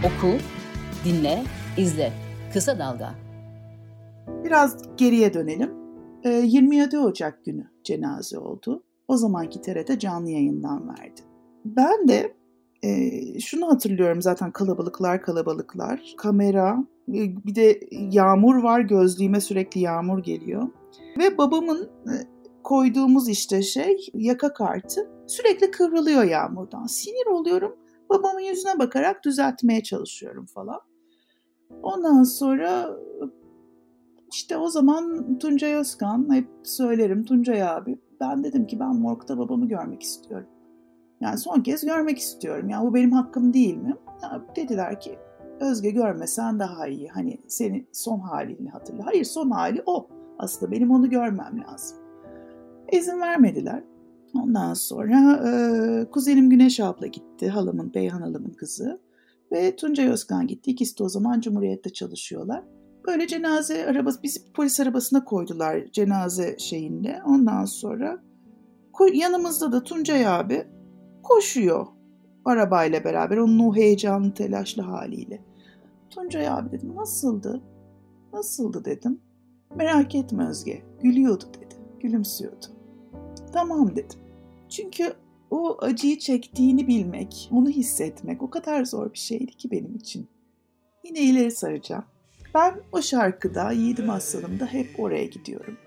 Oku, 0.04 0.38
dinle, 1.06 1.44
izle. 1.78 2.14
Kısa 2.54 2.80
Dalga. 2.80 3.23
Biraz 4.28 4.78
geriye 4.98 5.34
dönelim. 5.34 5.84
27 6.26 6.96
ee, 6.96 7.00
Ocak 7.00 7.46
günü 7.46 7.68
cenaze 7.84 8.40
oldu. 8.40 8.84
O 9.08 9.18
zamanki 9.18 9.62
TRT 9.62 10.00
canlı 10.00 10.30
yayından 10.30 10.88
verdi. 10.90 11.22
Ben 11.66 12.08
de 12.08 12.34
e, 12.84 13.12
şunu 13.40 13.68
hatırlıyorum 13.68 14.22
zaten 14.22 14.52
kalabalıklar 14.52 15.22
kalabalıklar. 15.22 16.14
Kamera, 16.18 16.78
e, 17.10 17.46
bir 17.46 17.56
de 17.56 17.80
yağmur 17.92 18.64
var 18.64 18.80
gözlüğüme 18.80 19.42
sürekli 19.42 19.82
yağmur 19.82 20.24
geliyor. 20.24 20.68
Ve 21.18 21.38
babamın 21.38 21.84
e, 21.84 22.14
koyduğumuz 22.64 23.30
işte 23.30 23.62
şey 23.62 23.98
yaka 24.14 24.54
kartı 24.54 25.10
sürekli 25.28 25.72
kıvrılıyor 25.72 26.24
yağmurdan. 26.24 26.86
Sinir 26.86 27.28
oluyorum. 27.28 27.76
Babamın 28.10 28.40
yüzüne 28.40 28.80
bakarak 28.80 29.26
düzeltmeye 29.26 29.84
çalışıyorum 29.84 30.46
falan. 30.46 30.80
Ondan 31.84 32.24
sonra 32.24 32.98
işte 34.34 34.58
o 34.58 34.70
zaman 34.70 35.26
Tuncay 35.40 35.74
Özkan 35.74 36.34
hep 36.34 36.48
söylerim 36.64 37.24
Tuncay 37.26 37.64
abi 37.64 37.98
ben 38.20 38.44
dedim 38.44 38.68
ki 38.68 38.80
ben 38.80 38.96
morgda 38.96 39.38
babamı 39.38 39.68
görmek 39.68 40.04
istiyorum. 40.04 40.48
Yani 41.22 41.38
son 41.38 41.62
kez 41.62 41.86
görmek 41.86 42.18
istiyorum. 42.18 42.70
Yani 42.70 42.88
bu 42.88 42.94
benim 42.94 43.12
hakkım 43.12 43.54
değil 43.54 43.78
mi? 43.78 43.96
Ya 44.24 44.42
dediler 44.56 45.00
ki 45.00 45.20
Özge 45.60 45.90
görmesen 45.90 46.60
daha 46.60 46.88
iyi. 46.88 47.10
Hani 47.10 47.38
senin 47.48 47.88
son 47.92 48.20
halini 48.20 48.70
hatırla. 48.70 49.06
Hayır 49.06 49.24
son 49.24 49.52
hali 49.52 49.84
o. 49.86 50.08
Aslında 50.40 50.72
benim 50.72 50.92
onu 50.92 51.10
görmem 51.10 51.64
lazım. 51.68 51.98
İzin 52.92 53.22
vermediler. 53.22 53.84
Ondan 54.36 54.74
sonra 54.74 55.42
e, 55.48 56.06
kuzenim 56.12 56.50
Güneş 56.50 56.80
abla 56.80 57.08
gitti. 57.08 57.50
Halamın, 57.50 57.94
Beyhan 57.94 58.22
halamın 58.22 58.54
kızı. 58.54 59.00
Ve 59.52 59.76
Tuncay 59.76 60.08
Özkan 60.08 60.48
gitti. 60.48 60.72
İkisi 60.72 61.00
de 61.00 61.04
o 61.04 61.10
zaman 61.10 61.40
Cumhuriyet'te 61.40 61.90
çalışıyorlar. 61.90 62.64
Böyle 63.08 63.28
cenaze 63.28 63.86
arabası, 63.86 64.24
bizi 64.24 64.54
polis 64.54 64.80
arabasına 64.80 65.26
koydular 65.26 65.92
cenaze 65.92 66.56
şeyinde. 66.60 67.22
Ondan 67.26 67.66
sonra 67.66 68.24
yanımızda 69.14 69.72
da 69.72 69.84
Tuncay 69.84 70.28
abi 70.28 70.68
koşuyor 71.24 71.88
arabayla 72.46 73.04
beraber. 73.04 73.38
Onun 73.38 73.60
o 73.60 73.76
heyecanlı, 73.76 74.34
telaşlı 74.34 74.84
haliyle. 74.84 75.42
Tuncay 76.10 76.48
abi 76.48 76.72
dedim 76.72 76.96
nasıldı? 76.96 77.62
Nasıldı 78.34 78.86
dedim. 78.86 79.22
Merak 79.76 80.16
etme 80.16 80.50
Özge. 80.50 80.84
Gülüyordu 81.02 81.46
dedi. 81.58 81.76
Gülümsüyordu. 82.00 82.66
Tamam 83.54 83.96
dedim. 83.96 84.20
Çünkü 84.70 85.14
o 85.52 85.78
acıyı 85.82 86.20
çektiğini 86.20 86.88
bilmek, 86.88 87.50
onu 87.52 87.70
hissetmek 87.70 88.42
o 88.42 88.50
kadar 88.50 88.86
zor 88.86 89.14
bir 89.14 89.18
şeydi 89.18 89.52
ki 89.52 89.72
benim 89.72 89.96
için. 89.96 90.28
Yine 91.04 91.20
ileri 91.20 91.52
saracağım. 91.52 92.04
Ben 92.54 92.82
o 92.92 93.02
şarkıda 93.02 93.72
Yiğidim 93.72 94.10
Aslanım'da 94.10 94.66
hep 94.66 95.00
oraya 95.00 95.26
gidiyorum. 95.26 95.78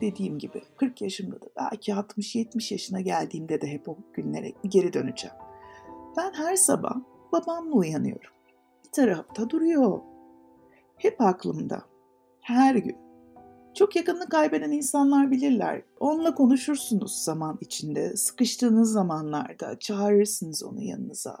Dediğim 0.00 0.38
gibi 0.38 0.62
40 0.76 1.02
yaşımda 1.02 1.40
da 1.40 1.46
belki 1.56 1.92
60-70 1.92 2.74
yaşına 2.74 3.00
geldiğimde 3.00 3.60
de 3.60 3.66
hep 3.66 3.88
o 3.88 3.98
günlere 4.14 4.52
geri 4.62 4.92
döneceğim. 4.92 5.36
Ben 6.16 6.32
her 6.32 6.56
sabah 6.56 6.96
babamla 7.32 7.74
uyanıyorum. 7.74 8.30
Bir 8.84 8.90
tarafta 8.92 9.50
duruyor. 9.50 10.00
Hep 10.96 11.20
aklımda. 11.20 11.82
Her 12.40 12.74
gün. 12.74 13.07
Çok 13.78 13.96
yakınını 13.96 14.28
kaybeden 14.28 14.72
insanlar 14.72 15.30
bilirler. 15.30 15.82
Onunla 16.00 16.34
konuşursunuz 16.34 17.12
zaman 17.12 17.58
içinde, 17.60 18.16
sıkıştığınız 18.16 18.92
zamanlarda 18.92 19.78
çağırırsınız 19.78 20.64
onu 20.64 20.82
yanınıza, 20.82 21.38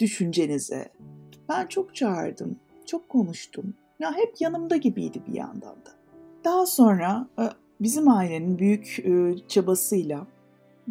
düşüncenize. 0.00 0.92
Ben 1.48 1.66
çok 1.66 1.94
çağırdım, 1.94 2.56
çok 2.86 3.08
konuştum. 3.08 3.74
Ya 4.00 4.12
hep 4.14 4.40
yanımda 4.40 4.76
gibiydi 4.76 5.22
bir 5.28 5.34
yandan 5.34 5.76
da. 5.76 5.90
Daha 6.44 6.66
sonra 6.66 7.28
e, 7.38 7.44
bizim 7.80 8.08
ailenin 8.08 8.58
büyük 8.58 8.98
e, 8.98 9.34
çabasıyla 9.48 10.26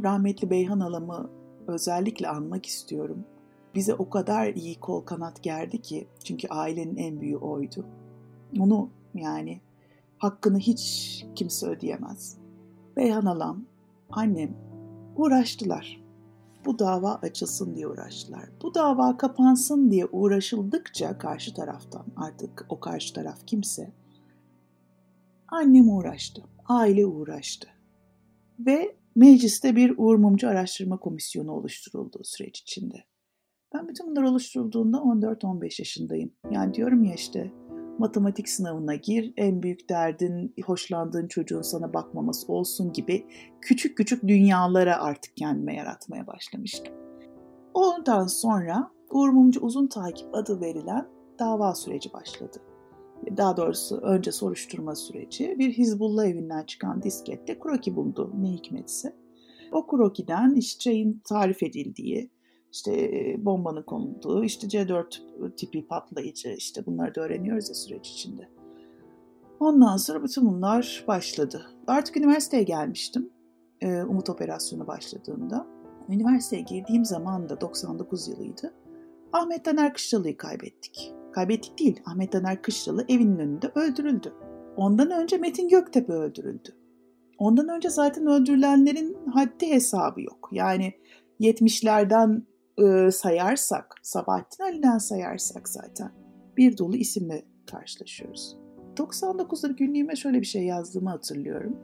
rahmetli 0.04 0.50
Beyhan 0.50 0.80
halamı 0.80 1.30
özellikle 1.68 2.28
anmak 2.28 2.66
istiyorum. 2.66 3.26
Bize 3.76 3.94
o 3.94 4.10
kadar 4.10 4.48
iyi 4.48 4.80
kol 4.80 5.02
kanat 5.02 5.44
gerdi 5.44 5.82
ki 5.82 6.08
çünkü 6.24 6.48
ailenin 6.48 6.98
en 6.98 7.22
büyüğü 7.22 7.38
oydu. 7.38 7.86
Onu 8.60 8.90
yani 9.14 9.62
hakkını 10.18 10.60
hiç 10.60 11.26
kimse 11.36 11.68
ödeyemez. 11.68 12.38
Beyhan 12.96 13.26
Alam, 13.26 13.66
annem 14.10 14.58
uğraştılar. 15.16 16.06
Bu 16.66 16.80
dava 16.80 17.16
açılsın 17.16 17.76
diye 17.76 17.88
uğraştılar. 17.88 18.50
Bu 18.62 18.76
dava 18.76 19.18
kapansın 19.18 19.92
diye 19.92 20.06
uğraşıldıkça 20.06 21.18
karşı 21.18 21.54
taraftan 21.54 22.06
artık 22.16 22.66
o 22.70 22.80
karşı 22.80 23.14
taraf 23.14 23.48
kimse 23.48 23.92
annem 25.48 25.90
uğraştı, 25.90 26.44
aile 26.66 27.06
uğraştı. 27.06 27.68
Ve 28.60 28.96
mecliste 29.16 29.76
bir 29.76 29.94
Uğur 29.98 30.16
Mumcu 30.16 30.50
Araştırma 30.50 30.98
Komisyonu 30.98 31.52
oluşturuldu 31.52 32.20
süreç 32.24 32.60
içinde. 32.60 33.04
Ben 33.74 33.88
bütün 33.88 34.08
bunlar 34.08 34.24
oluşturulduğunda 34.24 34.98
14-15 34.98 35.82
yaşındayım. 35.82 36.32
Yani 36.52 36.74
diyorum 36.74 37.04
ya 37.04 37.14
işte 37.14 37.52
matematik 38.00 38.50
sınavına 38.50 38.96
gir, 38.96 39.34
en 39.38 39.64
büyük 39.64 39.90
derdin 39.90 40.54
hoşlandığın 40.66 41.28
çocuğun 41.28 41.62
sana 41.62 41.94
bakmaması 41.94 42.54
olsun 42.54 42.94
gibi 42.94 43.28
küçük 43.62 43.98
küçük 43.98 44.28
dünyalara 44.28 45.02
artık 45.02 45.38
kendime 45.38 45.76
yaratmaya 45.76 46.28
başlamıştım. 46.28 46.94
Ondan 47.74 48.28
sonra 48.28 48.92
Uğur 49.10 49.30
Mumcu 49.30 49.60
Uzun 49.60 49.88
Takip 49.88 50.36
adı 50.36 50.62
verilen 50.62 51.08
dava 51.40 51.76
süreci 51.76 52.14
başladı. 52.14 52.58
Daha 53.38 53.58
doğrusu 53.58 53.98
önce 53.98 54.32
soruşturma 54.32 54.96
süreci 54.96 55.56
bir 55.60 55.72
Hizbullah 55.72 56.26
evinden 56.26 56.64
çıkan 56.64 57.04
diskette 57.04 57.60
kroki 57.60 57.96
buldu 57.96 58.32
ne 58.38 58.52
hikmetse. 58.52 59.16
O 59.72 59.88
krokiden 59.88 60.56
işçeyin 60.56 61.22
tarif 61.30 61.64
edildiği, 61.64 62.32
işte 62.76 63.36
bombanın 63.46 63.84
konulduğu, 63.84 64.44
işte 64.44 64.68
C4 64.68 65.56
tipi 65.56 65.88
patlayıcı, 65.88 66.50
işte 66.50 66.86
bunları 66.86 67.16
da 67.16 67.22
öğreniyoruz 67.22 67.70
ya 67.70 67.76
süreç 67.76 68.10
içinde. 68.10 68.50
Ondan 69.60 69.98
sonra 69.98 70.24
bütün 70.24 70.46
bunlar 70.46 71.04
başladı. 71.08 71.66
Artık 71.88 72.18
üniversiteye 72.18 72.64
gelmiştim. 72.64 73.30
Umut 73.84 74.30
Operasyonu 74.30 74.88
başladığında. 74.88 75.68
Üniversiteye 76.10 76.62
girdiğim 76.62 77.06
zaman 77.06 77.50
da 77.50 77.62
99 77.62 78.28
yılıydı. 78.28 78.74
Ahmet 79.34 79.66
Taner 79.66 79.94
Kışlalı'yı 79.94 80.38
kaybettik. 80.38 81.14
Kaybettik 81.32 81.80
değil, 81.80 82.02
Ahmet 82.06 82.32
Taner 82.32 82.62
Kışlalı 82.62 83.06
evinin 83.10 83.40
önünde 83.40 83.72
öldürüldü. 83.76 84.34
Ondan 84.78 85.12
önce 85.12 85.38
Metin 85.38 85.70
Göktepe 85.70 86.14
öldürüldü. 86.14 86.76
Ondan 87.38 87.70
önce 87.70 87.90
zaten 87.90 88.28
öldürülenlerin 88.28 89.18
haddi 89.34 89.68
hesabı 89.68 90.22
yok. 90.22 90.50
Yani 90.52 90.94
70'lerden 91.40 92.42
e, 92.78 93.12
sayarsak, 93.12 93.96
Sabahattin 94.02 94.64
Ali'den 94.64 94.98
sayarsak 94.98 95.70
zaten 95.70 96.12
bir 96.58 96.78
dolu 96.78 96.96
isimle 96.96 97.46
karşılaşıyoruz. 97.72 98.58
99'da 98.96 99.72
günlüğüme 99.72 100.16
şöyle 100.16 100.42
bir 100.42 100.46
şey 100.46 100.66
yazdığımı 100.66 101.10
hatırlıyorum. 101.10 101.78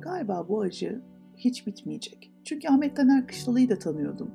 Galiba 0.00 0.48
bu 0.48 0.60
acı 0.60 1.02
hiç 1.36 1.66
bitmeyecek. 1.66 2.32
Çünkü 2.44 2.68
Ahmet 2.68 2.96
Taner 2.96 3.26
Kışlalı'yı 3.26 3.68
da 3.68 3.78
tanıyordum. 3.78 4.30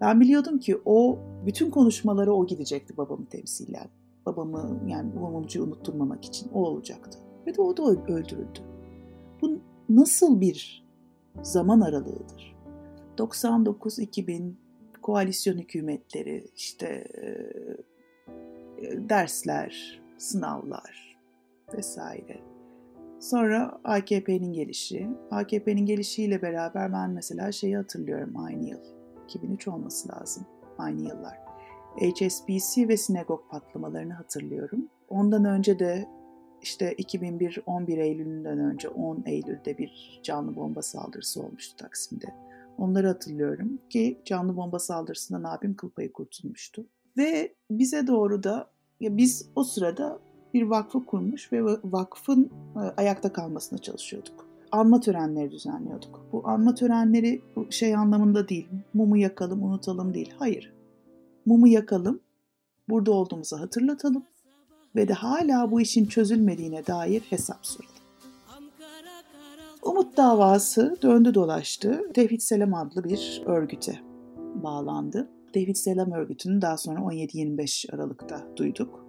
Ben 0.00 0.20
biliyordum 0.20 0.58
ki 0.58 0.80
o 0.84 1.18
bütün 1.46 1.70
konuşmalara 1.70 2.32
o 2.32 2.46
gidecekti 2.46 2.96
babamı 2.96 3.26
temsilen. 3.26 3.88
Babamı 4.26 4.80
yani 4.86 5.16
babamı 5.16 5.36
unutturmamak 5.36 6.24
için 6.24 6.50
o 6.54 6.64
olacaktı. 6.64 7.18
Ve 7.46 7.56
de 7.56 7.60
o 7.60 7.76
da 7.76 7.82
öldürüldü. 7.82 8.60
Bu 9.42 9.60
nasıl 9.88 10.40
bir 10.40 10.86
zaman 11.42 11.80
aralığıdır? 11.80 12.56
99-2000 13.18 14.52
koalisyon 15.10 15.58
hükümetleri, 15.58 16.44
işte 16.56 17.04
dersler, 19.08 20.02
sınavlar 20.18 21.18
vesaire. 21.74 22.40
Sonra 23.20 23.80
AKP'nin 23.84 24.52
gelişi. 24.52 25.08
AKP'nin 25.30 25.86
gelişiyle 25.86 26.42
beraber 26.42 26.92
ben 26.92 27.10
mesela 27.10 27.52
şeyi 27.52 27.76
hatırlıyorum 27.76 28.36
aynı 28.36 28.68
yıl. 28.68 28.78
2003 29.24 29.68
olması 29.68 30.08
lazım. 30.08 30.46
Aynı 30.78 31.00
yıllar. 31.00 31.38
HSBC 31.96 32.88
ve 32.88 32.96
sinagog 32.96 33.50
patlamalarını 33.50 34.12
hatırlıyorum. 34.12 34.88
Ondan 35.08 35.44
önce 35.44 35.78
de 35.78 36.08
işte 36.62 36.92
2001 36.92 37.62
11 37.66 37.98
Eylül'ünden 37.98 38.58
önce 38.58 38.88
10 38.88 39.22
Eylül'de 39.26 39.78
bir 39.78 40.20
canlı 40.22 40.56
bomba 40.56 40.82
saldırısı 40.82 41.42
olmuştu 41.42 41.76
Taksim'de. 41.76 42.49
Onları 42.80 43.06
hatırlıyorum 43.06 43.78
ki 43.90 44.20
canlı 44.24 44.56
bomba 44.56 44.78
saldırısından 44.78 45.44
abim 45.44 45.74
kıl 45.74 45.90
payı 45.90 46.12
kurtulmuştu. 46.12 46.86
Ve 47.16 47.54
bize 47.70 48.06
doğru 48.06 48.42
da 48.42 48.70
ya 49.00 49.16
biz 49.16 49.48
o 49.56 49.64
sırada 49.64 50.18
bir 50.54 50.62
vakfı 50.62 51.06
kurmuş 51.06 51.52
ve 51.52 51.62
vakfın 51.84 52.50
e, 52.76 52.78
ayakta 52.78 53.32
kalmasına 53.32 53.78
çalışıyorduk. 53.78 54.46
Anma 54.72 55.00
törenleri 55.00 55.50
düzenliyorduk. 55.50 56.26
Bu 56.32 56.48
anma 56.48 56.74
törenleri 56.74 57.42
şey 57.70 57.96
anlamında 57.96 58.48
değil, 58.48 58.68
mumu 58.94 59.16
yakalım, 59.16 59.62
unutalım 59.62 60.14
değil. 60.14 60.34
Hayır. 60.38 60.72
Mumu 61.46 61.68
yakalım, 61.68 62.20
burada 62.88 63.12
olduğumuzu 63.12 63.60
hatırlatalım 63.60 64.24
ve 64.96 65.08
de 65.08 65.12
hala 65.12 65.70
bu 65.70 65.80
işin 65.80 66.06
çözülmediğine 66.06 66.86
dair 66.86 67.20
hesap 67.20 67.66
soralım. 67.66 67.89
Umut 70.00 70.16
davası 70.16 70.96
döndü 71.02 71.34
dolaştı. 71.34 72.02
Tevhid 72.14 72.40
Selam 72.40 72.74
adlı 72.74 73.04
bir 73.04 73.42
örgüte 73.46 73.98
bağlandı. 74.54 75.30
Tevhid 75.52 75.74
Selam 75.74 76.12
örgütünü 76.12 76.62
daha 76.62 76.76
sonra 76.76 77.00
17-25 77.00 77.94
Aralık'ta 77.94 78.46
duyduk. 78.56 79.06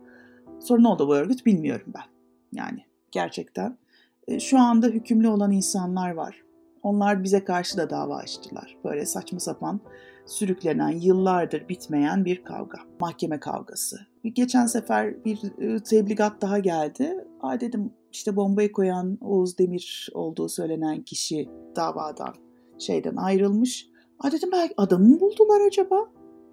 Sonra 0.60 0.82
ne 0.82 0.88
oldu 0.88 1.08
bu 1.08 1.16
örgüt 1.16 1.46
bilmiyorum 1.46 1.94
ben. 1.96 2.04
Yani 2.54 2.86
gerçekten. 3.12 3.78
E, 4.28 4.40
şu 4.40 4.60
anda 4.60 4.88
hükümlü 4.88 5.28
olan 5.28 5.52
insanlar 5.52 6.12
var. 6.12 6.42
Onlar 6.84 7.24
bize 7.24 7.44
karşı 7.44 7.78
da 7.78 7.90
dava 7.90 8.16
açtılar. 8.16 8.78
Böyle 8.84 9.06
saçma 9.06 9.40
sapan 9.40 9.80
sürüklenen, 10.32 10.90
yıllardır 10.90 11.70
bitmeyen 11.70 12.26
bir 12.26 12.44
kavga. 12.44 12.78
Mahkeme 13.00 13.40
kavgası. 13.40 13.98
Geçen 14.24 14.66
sefer 14.66 15.26
bir 15.26 15.40
e, 15.60 15.84
tebligat 15.84 16.42
daha 16.42 16.60
geldi. 16.60 17.26
Aa 17.42 17.60
dedim 17.60 17.94
işte 18.12 18.36
bombayı 18.36 18.72
koyan 18.72 19.18
Oğuz 19.22 19.58
Demir 19.58 20.10
olduğu 20.14 20.50
söylenen 20.50 21.02
kişi 21.02 21.50
davadan 21.76 22.34
şeyden 22.80 23.16
ayrılmış. 23.16 23.88
Aa 24.20 24.32
dedim 24.32 24.50
belki 24.52 24.74
adamı 24.78 25.08
mı 25.08 25.20
buldular 25.20 25.68
acaba? 25.68 26.10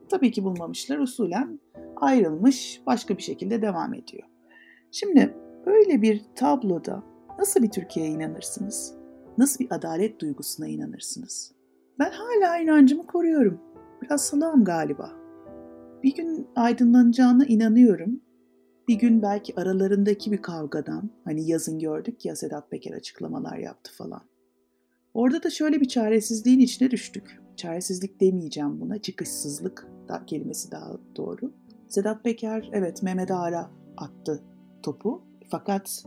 Tabii 0.09 0.31
ki 0.33 0.45
bulmamışlar. 0.45 0.99
Usulen 0.99 1.61
ayrılmış, 1.97 2.83
başka 2.87 3.17
bir 3.17 3.23
şekilde 3.23 3.63
devam 3.63 3.95
ediyor. 3.95 4.29
Şimdi 4.91 5.35
böyle 5.67 6.03
bir 6.03 6.23
tabloda 6.35 7.03
nasıl 7.39 7.63
bir 7.63 7.71
Türkiye'ye 7.71 8.13
inanırsınız? 8.13 8.95
Nasıl 9.39 9.65
bir 9.65 9.75
adalet 9.75 10.21
duygusuna 10.21 10.69
inanırsınız? 10.69 11.59
Ben 11.99 12.11
hala 12.11 12.59
inancımı 12.59 13.07
koruyorum. 13.07 13.61
Biraz 14.03 14.27
salağım 14.27 14.65
galiba. 14.65 15.13
Bir 16.03 16.15
gün 16.15 16.47
aydınlanacağına 16.57 17.45
inanıyorum. 17.45 18.21
Bir 18.89 18.95
gün 18.95 19.23
belki 19.23 19.61
aralarındaki 19.61 20.33
bir 20.33 20.43
kavgadan, 20.43 21.11
hani 21.25 21.51
yazın 21.51 21.79
gördük 21.79 22.25
ya 22.25 22.37
Sedat 22.37 22.71
Peker 22.71 22.93
açıklamalar 22.93 23.57
yaptı 23.59 23.93
falan. 23.97 24.23
Orada 25.15 25.43
da 25.43 25.51
şöyle 25.51 25.81
bir 25.81 25.89
çaresizliğin 25.89 26.59
içine 26.59 26.91
düştük. 26.91 27.41
Çaresizlik 27.57 28.21
demeyeceğim 28.21 28.81
buna, 28.81 28.99
çıkışsızlık 28.99 29.89
da, 30.09 30.27
kelimesi 30.27 30.71
daha 30.71 30.97
doğru. 31.17 31.53
Sedat 31.89 32.25
Peker 32.25 32.71
evet 32.73 33.03
Mehmet 33.03 33.31
Ağar'a 33.31 33.71
attı 33.97 34.43
topu. 34.83 35.23
Fakat 35.51 36.05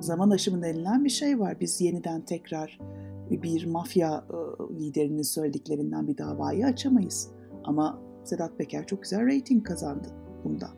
zaman 0.00 0.30
aşımı 0.30 0.62
denilen 0.62 1.04
bir 1.04 1.10
şey 1.10 1.38
var. 1.40 1.60
Biz 1.60 1.80
yeniden 1.80 2.20
tekrar 2.20 2.78
bir 3.30 3.66
mafya 3.66 4.24
liderinin 4.70 5.22
söylediklerinden 5.22 6.08
bir 6.08 6.18
davayı 6.18 6.66
açamayız. 6.66 7.30
Ama 7.64 8.02
Sedat 8.24 8.58
Peker 8.58 8.86
çok 8.86 9.02
güzel 9.02 9.26
reyting 9.26 9.66
kazandı 9.66 10.08
bunda. 10.44 10.70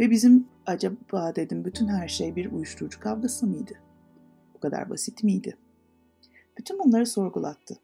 Ve 0.00 0.10
bizim 0.10 0.48
acaba 0.66 1.36
dedim 1.36 1.64
bütün 1.64 1.88
her 1.88 2.08
şey 2.08 2.36
bir 2.36 2.52
uyuşturucu 2.52 3.00
kavgası 3.00 3.46
mıydı? 3.46 3.72
Bu 4.54 4.60
kadar 4.60 4.90
basit 4.90 5.24
miydi? 5.24 5.56
Bütün 6.58 6.78
bunları 6.78 7.06
sorgulattı. 7.06 7.78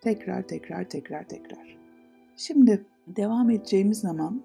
Tekrar 0.00 0.42
tekrar 0.42 0.88
tekrar 0.88 1.28
tekrar. 1.28 1.78
Şimdi 2.36 2.86
devam 3.06 3.50
edeceğimiz 3.50 4.00
zaman 4.00 4.42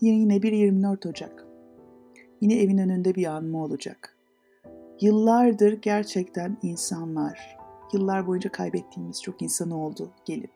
yine 0.00 0.42
bir 0.42 0.52
24 0.52 1.06
Ocak. 1.06 1.46
Yine 2.40 2.54
evin 2.62 2.78
önünde 2.78 3.14
bir 3.14 3.26
anma 3.26 3.64
olacak. 3.64 4.16
Yıllardır 5.00 5.72
gerçekten 5.72 6.56
insanlar, 6.62 7.58
yıllar 7.94 8.26
boyunca 8.26 8.52
kaybettiğimiz 8.52 9.22
çok 9.22 9.42
insanı 9.42 9.84
oldu 9.84 10.12
gelip. 10.24 10.50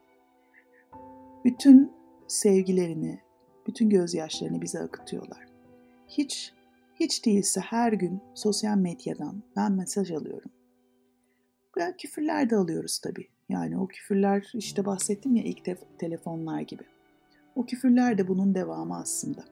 Bütün 1.45 1.93
sevgilerini, 2.29 3.21
bütün 3.67 3.91
gözyaşlarını 3.91 4.63
bize 4.63 4.81
akıtıyorlar. 4.81 5.47
Hiç, 6.09 6.53
hiç 7.01 7.27
değilse 7.27 7.61
her 7.61 7.93
gün 7.93 8.21
sosyal 8.35 8.77
medyadan 8.77 9.43
ben 9.57 9.73
mesaj 9.73 10.11
alıyorum. 10.11 10.51
Ben 11.77 11.97
küfürler 11.97 12.51
de 12.51 12.57
alıyoruz 12.57 12.99
tabii. 12.99 13.29
Yani 13.49 13.79
o 13.79 13.87
küfürler 13.87 14.51
işte 14.55 14.85
bahsettim 14.87 15.37
ya 15.37 15.43
ilk 15.43 15.65
te- 15.65 15.79
telefonlar 15.99 16.61
gibi. 16.61 16.83
O 17.57 17.67
küfürler 17.67 18.19
de 18.19 18.29
bunun 18.29 18.55
devamı 18.55 18.97
aslında. 18.97 19.45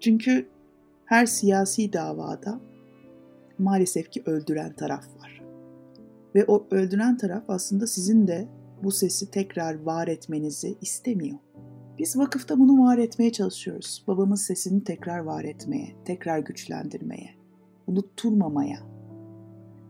Çünkü 0.00 0.48
her 1.04 1.26
siyasi 1.26 1.92
davada 1.92 2.60
maalesef 3.58 4.10
ki 4.10 4.22
öldüren 4.26 4.72
taraf 4.72 5.04
var. 5.20 5.35
Ve 6.36 6.44
o 6.44 6.66
öldüren 6.70 7.16
taraf 7.16 7.44
aslında 7.48 7.86
sizin 7.86 8.26
de 8.28 8.48
bu 8.82 8.90
sesi 8.90 9.30
tekrar 9.30 9.82
var 9.82 10.08
etmenizi 10.08 10.78
istemiyor. 10.80 11.38
Biz 11.98 12.18
vakıfta 12.18 12.58
bunu 12.58 12.82
var 12.84 12.98
etmeye 12.98 13.32
çalışıyoruz. 13.32 14.04
Babamın 14.06 14.34
sesini 14.34 14.84
tekrar 14.84 15.18
var 15.18 15.44
etmeye, 15.44 15.96
tekrar 16.04 16.38
güçlendirmeye, 16.38 17.30
unutturmamaya 17.86 18.78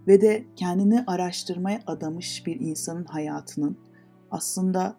ve 0.06 0.20
de 0.20 0.44
kendini 0.56 1.04
araştırmaya 1.06 1.80
adamış 1.86 2.46
bir 2.46 2.60
insanın 2.60 3.04
hayatının 3.04 3.78
aslında 4.30 4.96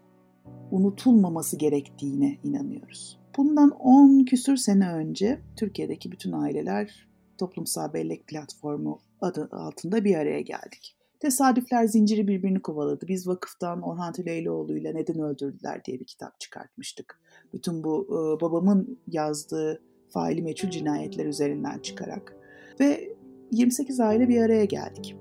unutulmaması 0.71 1.57
gerektiğine 1.57 2.37
inanıyoruz. 2.43 3.19
Bundan 3.37 3.69
10 3.69 4.25
küsür 4.25 4.57
sene 4.57 4.93
önce 4.93 5.41
Türkiye'deki 5.55 6.11
bütün 6.11 6.31
aileler 6.31 7.07
toplumsal 7.37 7.93
bellek 7.93 8.27
platformu 8.27 8.99
adı 9.21 9.49
altında 9.51 10.03
bir 10.03 10.15
araya 10.15 10.41
geldik. 10.41 10.96
Tesadüfler 11.19 11.85
zinciri 11.85 12.27
birbirini 12.27 12.61
kovaladı. 12.61 13.07
Biz 13.07 13.27
vakıftan 13.27 13.81
Orhan 13.81 14.13
Tüleyloğlu 14.13 14.77
ile 14.77 14.95
Neden 14.95 15.19
Öldürdüler 15.19 15.85
diye 15.85 15.99
bir 15.99 16.05
kitap 16.05 16.39
çıkartmıştık. 16.39 17.19
Bütün 17.53 17.83
bu 17.83 18.05
e, 18.09 18.41
babamın 18.41 18.99
yazdığı 19.07 19.81
faili 20.09 20.41
meçhul 20.41 20.69
cinayetler 20.69 21.25
üzerinden 21.25 21.79
çıkarak. 21.79 22.35
Ve 22.79 23.15
28 23.51 23.99
aile 23.99 24.29
bir 24.29 24.41
araya 24.41 24.65
geldik. 24.65 25.15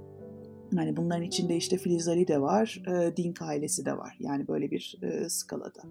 Yani 0.72 0.96
bunların 0.96 1.22
içinde 1.22 1.56
işte 1.56 1.76
Filiz 1.76 2.08
Ali 2.08 2.28
de 2.28 2.40
var, 2.40 2.82
e, 2.88 3.16
Dink 3.16 3.42
ailesi 3.42 3.84
de 3.84 3.98
var. 3.98 4.16
Yani 4.20 4.48
böyle 4.48 4.70
bir 4.70 4.98
e, 5.02 5.28
skalada. 5.28 5.82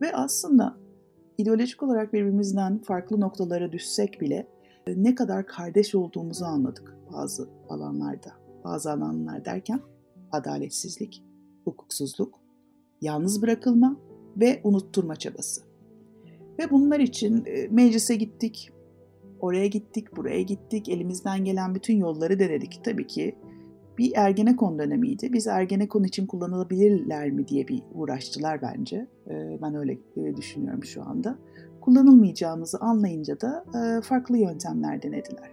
Ve 0.00 0.16
aslında 0.16 0.76
ideolojik 1.38 1.82
olarak 1.82 2.12
birbirimizden 2.12 2.78
farklı 2.78 3.20
noktalara 3.20 3.72
düşsek 3.72 4.20
bile 4.20 4.46
e, 4.86 5.02
ne 5.02 5.14
kadar 5.14 5.46
kardeş 5.46 5.94
olduğumuzu 5.94 6.44
anladık 6.44 6.96
bazı 7.12 7.48
alanlarda. 7.68 8.45
Bazı 8.66 8.92
alanlar 8.92 9.44
derken 9.44 9.80
adaletsizlik, 10.32 11.22
hukuksuzluk, 11.64 12.40
yalnız 13.00 13.42
bırakılma 13.42 13.96
ve 14.36 14.60
unutturma 14.64 15.16
çabası. 15.16 15.62
Ve 16.58 16.70
bunlar 16.70 17.00
için 17.00 17.44
e, 17.46 17.68
meclise 17.68 18.14
gittik, 18.14 18.70
oraya 19.40 19.66
gittik, 19.66 20.16
buraya 20.16 20.42
gittik, 20.42 20.88
elimizden 20.88 21.44
gelen 21.44 21.74
bütün 21.74 21.96
yolları 21.96 22.38
denedik. 22.38 22.80
Tabii 22.84 23.06
ki 23.06 23.38
bir 23.98 24.12
Ergenekon 24.16 24.78
dönemiydi. 24.78 25.32
Biz 25.32 25.46
Ergenekon 25.46 26.04
için 26.04 26.26
kullanılabilirler 26.26 27.30
mi 27.30 27.48
diye 27.48 27.68
bir 27.68 27.82
uğraştılar 27.94 28.62
bence. 28.62 29.06
E, 29.30 29.58
ben 29.62 29.74
öyle 29.74 29.98
e, 30.16 30.36
düşünüyorum 30.36 30.84
şu 30.84 31.02
anda. 31.02 31.38
Kullanılmayacağımızı 31.80 32.78
anlayınca 32.78 33.40
da 33.40 33.64
farklı 34.02 34.38
yöntemler 34.38 35.02
denediler. 35.02 35.50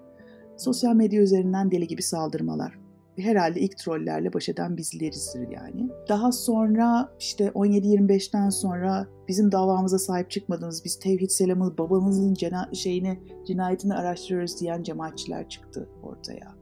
Sosyal 0.58 0.96
medya 0.96 1.22
üzerinden 1.22 1.72
deli 1.72 1.88
gibi 1.88 2.02
saldırmalar, 2.02 2.83
herhalde 3.18 3.60
ilk 3.60 3.78
trollerle 3.78 4.34
baş 4.34 4.50
eden 4.50 4.78
bizlerizdir 4.78 5.50
yani. 5.52 5.90
Daha 6.10 6.32
sonra 6.32 7.10
işte 7.20 7.48
17-25'ten 7.48 8.50
sonra 8.50 9.08
bizim 9.28 9.52
davamıza 9.52 10.00
sahip 10.00 10.30
çıkmadınız, 10.30 10.86
biz 10.86 11.00
Tevhid 11.00 11.30
Selam'ı 11.30 11.78
babamızın 11.78 12.34
cena 12.34 12.70
şeyini, 12.74 13.20
cinayetini 13.48 13.94
araştırıyoruz 13.94 14.60
diyen 14.60 14.84
cemaatçiler 14.84 15.50
çıktı 15.50 15.90
ortaya. 16.04 16.56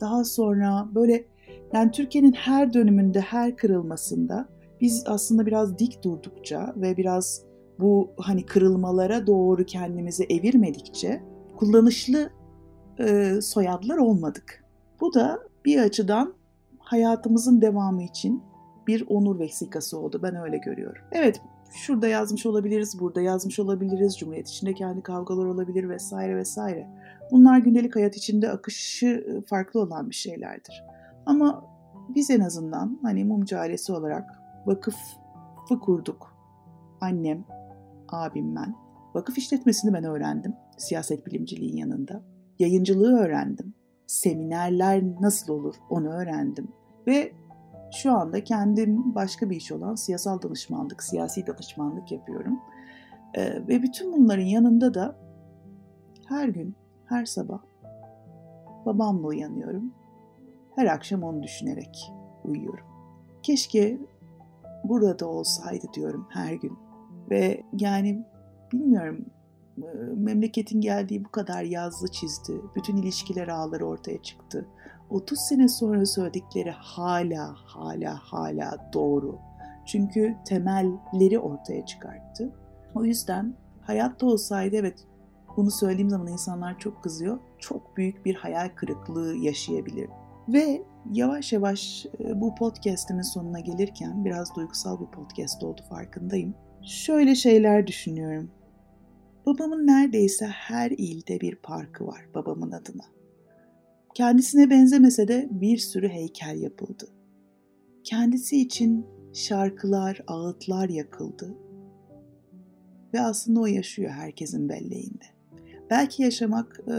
Daha 0.00 0.24
sonra 0.24 0.88
böyle 0.94 1.24
yani 1.72 1.90
Türkiye'nin 1.90 2.32
her 2.32 2.72
dönümünde, 2.72 3.20
her 3.20 3.56
kırılmasında 3.56 4.48
biz 4.80 5.04
aslında 5.06 5.46
biraz 5.46 5.78
dik 5.78 6.04
durdukça 6.04 6.74
ve 6.76 6.96
biraz 6.96 7.42
bu 7.78 8.10
hani 8.18 8.46
kırılmalara 8.46 9.26
doğru 9.26 9.66
kendimizi 9.66 10.24
evirmedikçe 10.24 11.22
kullanışlı 11.56 12.30
e, 12.98 13.34
soyadlar 13.42 13.96
olmadık. 13.96 14.64
Bu 15.00 15.14
da 15.14 15.38
bir 15.64 15.78
açıdan 15.78 16.34
hayatımızın 16.78 17.60
devamı 17.60 18.02
için 18.02 18.42
bir 18.86 19.04
onur 19.08 19.38
vesikası 19.38 19.98
oldu. 19.98 20.20
Ben 20.22 20.36
öyle 20.36 20.58
görüyorum. 20.58 21.02
Evet 21.12 21.40
şurada 21.74 22.08
yazmış 22.08 22.46
olabiliriz, 22.46 23.00
burada 23.00 23.20
yazmış 23.20 23.58
olabiliriz, 23.58 24.18
cumhuriyet 24.18 24.48
içinde 24.48 24.74
kendi 24.74 25.02
kavgalar 25.02 25.44
olabilir 25.44 25.88
vesaire 25.88 26.36
vesaire. 26.36 26.88
Bunlar 27.30 27.58
gündelik 27.58 27.96
hayat 27.96 28.16
içinde 28.16 28.50
akışı 28.50 29.24
ıı, 29.28 29.42
farklı 29.42 29.80
olan 29.80 30.10
bir 30.10 30.14
şeylerdir. 30.14 30.84
Ama 31.26 31.64
biz 32.14 32.30
en 32.30 32.40
azından 32.40 32.98
hani 33.02 33.24
mumcu 33.24 33.58
ailesi 33.58 33.92
olarak 33.92 34.30
vakıfı 34.66 35.80
kurduk. 35.82 36.36
Annem, 37.00 37.44
abim 38.08 38.56
ben. 38.56 38.74
Vakıf 39.14 39.38
işletmesini 39.38 39.92
ben 39.92 40.04
öğrendim 40.04 40.54
siyaset 40.78 41.26
bilimciliğin 41.26 41.76
yanında. 41.76 42.22
Yayıncılığı 42.58 43.18
öğrendim 43.18 43.74
seminerler 44.14 45.02
nasıl 45.20 45.52
olur 45.52 45.74
onu 45.90 46.08
öğrendim. 46.08 46.68
Ve 47.06 47.32
şu 47.92 48.12
anda 48.12 48.44
kendim 48.44 49.14
başka 49.14 49.50
bir 49.50 49.56
iş 49.56 49.72
olan 49.72 49.94
siyasal 49.94 50.42
danışmanlık, 50.42 51.02
siyasi 51.02 51.46
danışmanlık 51.46 52.12
yapıyorum. 52.12 52.60
Ee, 53.34 53.68
ve 53.68 53.82
bütün 53.82 54.12
bunların 54.12 54.44
yanında 54.44 54.94
da 54.94 55.16
her 56.28 56.48
gün, 56.48 56.76
her 57.06 57.24
sabah 57.24 57.58
babamla 58.86 59.26
uyanıyorum. 59.26 59.94
Her 60.74 60.86
akşam 60.86 61.22
onu 61.22 61.42
düşünerek 61.42 62.12
uyuyorum. 62.44 62.86
Keşke 63.42 63.98
burada 64.84 65.26
olsaydı 65.26 65.86
diyorum 65.94 66.26
her 66.30 66.52
gün. 66.52 66.78
Ve 67.30 67.62
yani 67.72 68.24
bilmiyorum 68.72 69.26
memleketin 70.16 70.80
geldiği 70.80 71.24
bu 71.24 71.28
kadar 71.28 71.62
yazdı 71.62 72.08
çizdi. 72.08 72.52
Bütün 72.76 72.96
ilişkiler 72.96 73.48
ağları 73.48 73.86
ortaya 73.86 74.22
çıktı. 74.22 74.66
30 75.10 75.38
sene 75.38 75.68
sonra 75.68 76.06
söyledikleri 76.06 76.70
hala 76.70 77.54
hala 77.54 78.18
hala 78.22 78.90
doğru. 78.92 79.38
Çünkü 79.86 80.36
temelleri 80.44 81.38
ortaya 81.38 81.86
çıkarttı. 81.86 82.52
O 82.94 83.04
yüzden 83.04 83.54
hayatta 83.80 84.26
olsaydı 84.26 84.76
evet 84.76 85.06
bunu 85.56 85.70
söylediğim 85.70 86.10
zaman 86.10 86.26
insanlar 86.26 86.78
çok 86.78 87.02
kızıyor. 87.02 87.38
Çok 87.58 87.96
büyük 87.96 88.24
bir 88.24 88.34
hayal 88.34 88.68
kırıklığı 88.68 89.36
yaşayabilir. 89.36 90.08
Ve 90.48 90.82
yavaş 91.12 91.52
yavaş 91.52 92.06
bu 92.34 92.54
podcastimin 92.54 93.22
sonuna 93.22 93.60
gelirken 93.60 94.24
biraz 94.24 94.56
duygusal 94.56 95.00
bir 95.00 95.06
podcast 95.06 95.64
oldu 95.64 95.80
farkındayım. 95.90 96.54
Şöyle 96.82 97.34
şeyler 97.34 97.86
düşünüyorum. 97.86 98.50
Babamın 99.46 99.86
neredeyse 99.86 100.46
her 100.46 100.90
ilde 100.90 101.40
bir 101.40 101.54
parkı 101.54 102.06
var 102.06 102.28
babamın 102.34 102.70
adına. 102.70 103.04
Kendisine 104.14 104.70
benzemese 104.70 105.28
de 105.28 105.48
bir 105.50 105.78
sürü 105.78 106.08
heykel 106.08 106.60
yapıldı. 106.60 107.08
Kendisi 108.04 108.60
için 108.60 109.06
şarkılar, 109.32 110.22
ağıtlar 110.26 110.88
yakıldı. 110.88 111.54
Ve 113.14 113.20
aslında 113.20 113.60
o 113.60 113.66
yaşıyor 113.66 114.10
herkesin 114.10 114.68
belleğinde. 114.68 115.24
Belki 115.90 116.22
yaşamak 116.22 116.80
e, 116.88 116.94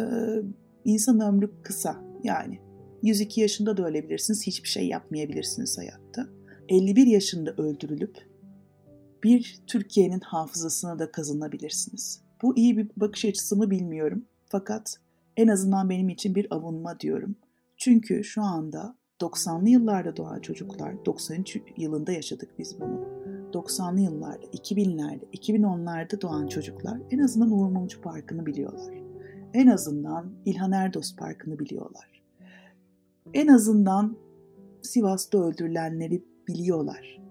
insan 0.85 1.19
ömrü 1.19 1.51
kısa 1.63 2.03
yani. 2.23 2.59
102 3.03 3.41
yaşında 3.41 3.77
da 3.77 3.87
ölebilirsiniz, 3.87 4.47
hiçbir 4.47 4.69
şey 4.69 4.87
yapmayabilirsiniz 4.87 5.77
hayatta. 5.77 6.27
51 6.69 7.07
yaşında 7.07 7.51
öldürülüp 7.51 8.17
bir 9.23 9.59
Türkiye'nin 9.67 10.19
hafızasına 10.19 10.99
da 10.99 11.11
kazanabilirsiniz. 11.11 12.24
Bu 12.41 12.57
iyi 12.57 12.77
bir 12.77 12.89
bakış 12.97 13.25
açısı 13.25 13.55
mı 13.55 13.71
bilmiyorum. 13.71 14.25
Fakat 14.45 14.97
en 15.37 15.47
azından 15.47 15.89
benim 15.89 16.09
için 16.09 16.35
bir 16.35 16.47
avunma 16.55 16.99
diyorum. 16.99 17.35
Çünkü 17.77 18.23
şu 18.23 18.41
anda 18.41 18.95
90'lı 19.21 19.69
yıllarda 19.69 20.17
doğan 20.17 20.39
çocuklar, 20.39 21.05
93 21.05 21.61
yılında 21.77 22.11
yaşadık 22.11 22.49
biz 22.59 22.79
bunu. 22.79 23.05
90'lı 23.53 23.99
yıllarda, 23.99 24.45
2000'lerde, 24.45 25.25
2010'larda 25.33 26.21
doğan 26.21 26.47
çocuklar 26.47 27.01
en 27.11 27.19
azından 27.19 27.51
Uğur 27.51 27.71
Mumcu 27.71 28.01
Parkı'nı 28.01 28.45
biliyorlar. 28.45 28.93
En 29.53 29.67
azından 29.67 30.31
İlhan 30.45 30.71
Erdos 30.71 31.15
Parkı'nı 31.15 31.59
biliyorlar. 31.59 32.23
En 33.33 33.47
azından 33.47 34.17
Sivas'ta 34.81 35.37
öldürülenleri 35.37 36.23
biliyorlar. 36.47 37.21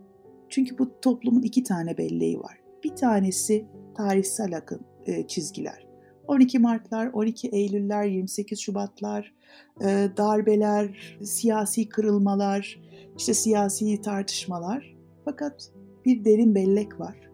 Çünkü 0.49 0.79
bu 0.79 1.01
toplumun 1.01 1.43
iki 1.43 1.63
tane 1.63 1.99
belleği 1.99 2.41
var. 2.41 2.61
Bir 2.85 2.97
tanesi 2.97 3.67
tarihsel 3.97 4.57
akın, 4.57 4.81
e, 5.07 5.27
çizgiler. 5.27 5.87
12 6.29 6.59
Martlar, 6.59 7.11
12 7.13 7.49
Eylüller, 7.49 8.05
28 8.05 8.61
Şubatlar, 8.61 9.35
e, 9.81 10.09
darbeler, 10.17 11.19
siyasi 11.23 11.89
kırılmalar, 11.89 12.81
işte 13.19 13.35
siyasi 13.35 14.01
tartışmalar. 14.01 14.97
Fakat 15.25 15.73
bir 16.05 16.25
derin 16.25 16.55
bellek 16.55 17.01
var. 17.01 17.31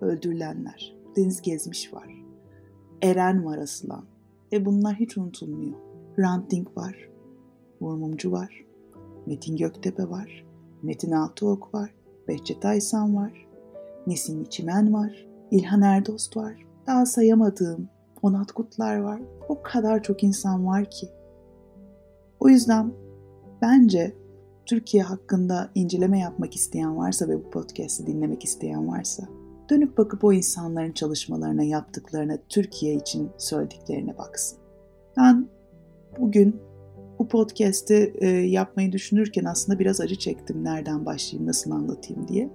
Öldürülenler, 0.00 0.96
deniz 1.16 1.42
gezmiş 1.42 1.94
var. 1.94 2.24
Eren 3.02 3.44
var 3.44 3.58
asılan. 3.58 4.04
Ve 4.52 4.64
bunlar 4.64 4.94
hiç 4.94 5.18
unutulmuyor. 5.18 5.78
Ranting 6.18 6.68
var, 6.76 7.08
Vurmumcu 7.80 8.32
var, 8.32 8.64
Metin 9.26 9.56
Göktepe 9.56 10.10
var, 10.10 10.44
Metin 10.82 11.10
Altıok 11.10 11.74
var, 11.74 11.94
Behçet 12.28 12.64
Aysan 12.64 13.16
var, 13.16 13.46
Nesim 14.06 14.42
İçimen 14.42 14.92
var, 14.92 15.26
İlhan 15.50 15.82
Erdost 15.82 16.36
var, 16.36 16.66
daha 16.86 17.06
sayamadığım 17.06 17.88
Onat 18.22 18.52
Kutlar 18.52 18.96
var. 18.96 19.20
O 19.48 19.62
kadar 19.62 20.02
çok 20.02 20.24
insan 20.24 20.66
var 20.66 20.90
ki. 20.90 21.08
O 22.40 22.48
yüzden 22.48 22.92
bence 23.62 24.14
Türkiye 24.66 25.02
hakkında 25.02 25.70
inceleme 25.74 26.18
yapmak 26.18 26.56
isteyen 26.56 26.96
varsa 26.96 27.28
ve 27.28 27.44
bu 27.44 27.50
podcast'i 27.50 28.06
dinlemek 28.06 28.44
isteyen 28.44 28.88
varsa 28.88 29.24
dönüp 29.70 29.98
bakıp 29.98 30.24
o 30.24 30.32
insanların 30.32 30.92
çalışmalarına, 30.92 31.62
yaptıklarına, 31.62 32.38
Türkiye 32.48 32.94
için 32.94 33.30
söylediklerine 33.38 34.18
baksın. 34.18 34.58
Ben 35.16 35.48
bugün 36.18 36.60
bu 37.18 37.28
podcast'i 37.28 38.14
e, 38.18 38.28
yapmayı 38.28 38.92
düşünürken 38.92 39.44
aslında 39.44 39.78
biraz 39.78 40.00
acı 40.00 40.18
çektim. 40.18 40.64
Nereden 40.64 41.06
başlayayım, 41.06 41.48
nasıl 41.48 41.70
anlatayım 41.70 42.28
diye. 42.28 42.50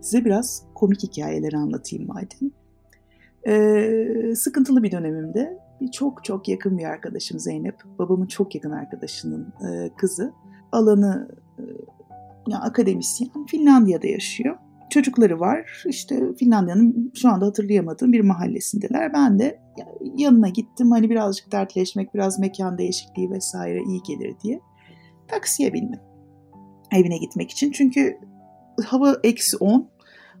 Size 0.00 0.24
biraz 0.24 0.62
komik 0.74 1.02
hikayeleri 1.02 1.56
anlatayım 1.56 2.06
madem. 2.06 2.61
Ee, 3.46 4.34
sıkıntılı 4.36 4.82
bir 4.82 4.92
dönemimde 4.92 5.58
bir 5.80 5.90
çok 5.90 6.24
çok 6.24 6.48
yakın 6.48 6.78
bir 6.78 6.84
arkadaşım 6.84 7.38
Zeynep, 7.38 7.74
babamın 7.98 8.26
çok 8.26 8.54
yakın 8.54 8.70
arkadaşının 8.70 9.52
e, 9.68 9.90
kızı. 9.96 10.32
Alanı 10.72 11.28
e, 11.58 11.62
ya 12.48 12.58
akademisyen, 12.60 13.46
Finlandiya'da 13.46 14.06
yaşıyor. 14.06 14.56
Çocukları 14.90 15.40
var. 15.40 15.84
İşte 15.86 16.34
Finlandiya'nın 16.34 17.12
şu 17.14 17.28
anda 17.28 17.46
hatırlayamadığım 17.46 18.12
bir 18.12 18.20
mahallesindeler. 18.20 19.12
Ben 19.12 19.38
de 19.38 19.60
yanına 20.16 20.48
gittim. 20.48 20.90
Hani 20.90 21.10
birazcık 21.10 21.52
dertleşmek, 21.52 22.14
biraz 22.14 22.38
mekan 22.38 22.78
değişikliği 22.78 23.30
vesaire 23.30 23.82
iyi 23.82 24.02
gelir 24.02 24.34
diye. 24.44 24.60
Taksiye 25.28 25.72
bindim. 25.72 26.00
Evine 26.92 27.18
gitmek 27.18 27.50
için. 27.50 27.70
Çünkü 27.70 28.18
hava 28.84 29.16
eksi 29.24 29.56
10. 29.56 29.88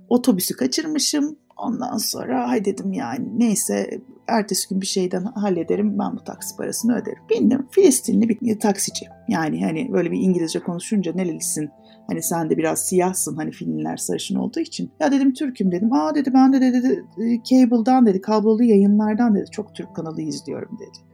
Otobüsü 0.08 0.56
kaçırmışım 0.56 1.36
Ondan 1.62 1.96
sonra 1.96 2.48
hay 2.48 2.64
dedim 2.64 2.92
yani 2.92 3.38
neyse 3.38 4.00
ertesi 4.28 4.68
gün 4.68 4.80
bir 4.80 4.86
şeyden 4.86 5.24
hallederim 5.24 5.98
ben 5.98 6.16
bu 6.16 6.24
taksi 6.24 6.56
parasını 6.56 6.96
öderim. 6.96 7.22
Bindim 7.30 7.66
Filistinli 7.70 8.28
bir 8.28 8.60
taksici. 8.60 9.06
Yani 9.28 9.64
hani 9.64 9.92
böyle 9.92 10.10
bir 10.10 10.20
İngilizce 10.20 10.60
konuşunca 10.60 11.12
nerelisin? 11.14 11.70
Hani 12.06 12.22
sen 12.22 12.50
de 12.50 12.56
biraz 12.56 12.88
siyahsın 12.88 13.36
hani 13.36 13.50
filmler 13.50 13.96
sarışın 13.96 14.34
olduğu 14.34 14.60
için. 14.60 14.90
Ya 15.00 15.12
dedim 15.12 15.32
Türk'üm 15.34 15.72
dedim. 15.72 15.92
Aa 15.92 16.14
dedi 16.14 16.34
ben 16.34 16.52
de 16.52 16.60
dedi, 16.60 16.82
dedi 16.82 17.40
cable'dan 17.44 18.06
dedi 18.06 18.20
kablolu 18.20 18.64
yayınlardan 18.64 19.34
dedi 19.34 19.50
çok 19.50 19.74
Türk 19.74 19.96
kanalı 19.96 20.22
izliyorum 20.22 20.78
dedi. 20.78 21.12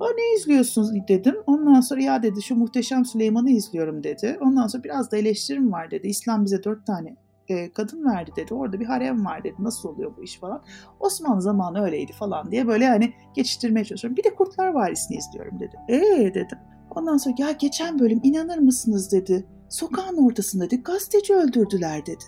Aa, 0.00 0.08
ne 0.16 0.36
izliyorsunuz 0.36 0.90
dedim. 1.08 1.34
Ondan 1.46 1.80
sonra 1.80 2.02
ya 2.02 2.22
dedi 2.22 2.42
şu 2.42 2.56
Muhteşem 2.56 3.04
Süleyman'ı 3.04 3.50
izliyorum 3.50 4.04
dedi. 4.04 4.38
Ondan 4.40 4.66
sonra 4.66 4.84
biraz 4.84 5.12
da 5.12 5.16
eleştirim 5.16 5.72
var 5.72 5.90
dedi. 5.90 6.06
İslam 6.06 6.44
bize 6.44 6.64
dört 6.64 6.86
tane 6.86 7.16
e, 7.48 7.72
kadın 7.72 8.04
verdi 8.04 8.30
dedi. 8.36 8.54
Orada 8.54 8.80
bir 8.80 8.86
harem 8.86 9.26
var 9.26 9.44
dedi. 9.44 9.54
Nasıl 9.58 9.88
oluyor 9.88 10.16
bu 10.16 10.22
iş 10.22 10.38
falan. 10.38 10.62
Osmanlı 11.00 11.42
zamanı 11.42 11.84
öyleydi 11.84 12.12
falan 12.12 12.50
diye 12.50 12.66
böyle 12.66 12.86
hani 12.86 13.12
geçiştirmeye 13.34 13.84
çalışıyorum. 13.84 14.16
Bir 14.16 14.24
de 14.24 14.34
Kurtlar 14.34 14.68
Vadisi'ni 14.68 15.16
izliyorum 15.16 15.60
dedi. 15.60 15.76
Eee 15.88 16.34
dedim. 16.34 16.58
Ondan 16.90 17.16
sonra 17.16 17.34
ya 17.38 17.50
geçen 17.50 17.98
bölüm 17.98 18.20
inanır 18.22 18.58
mısınız 18.58 19.12
dedi. 19.12 19.46
Sokağın 19.68 20.26
ortasında 20.26 20.64
dedi 20.64 20.82
gazeteci 20.82 21.34
öldürdüler 21.34 22.06
dedi. 22.06 22.24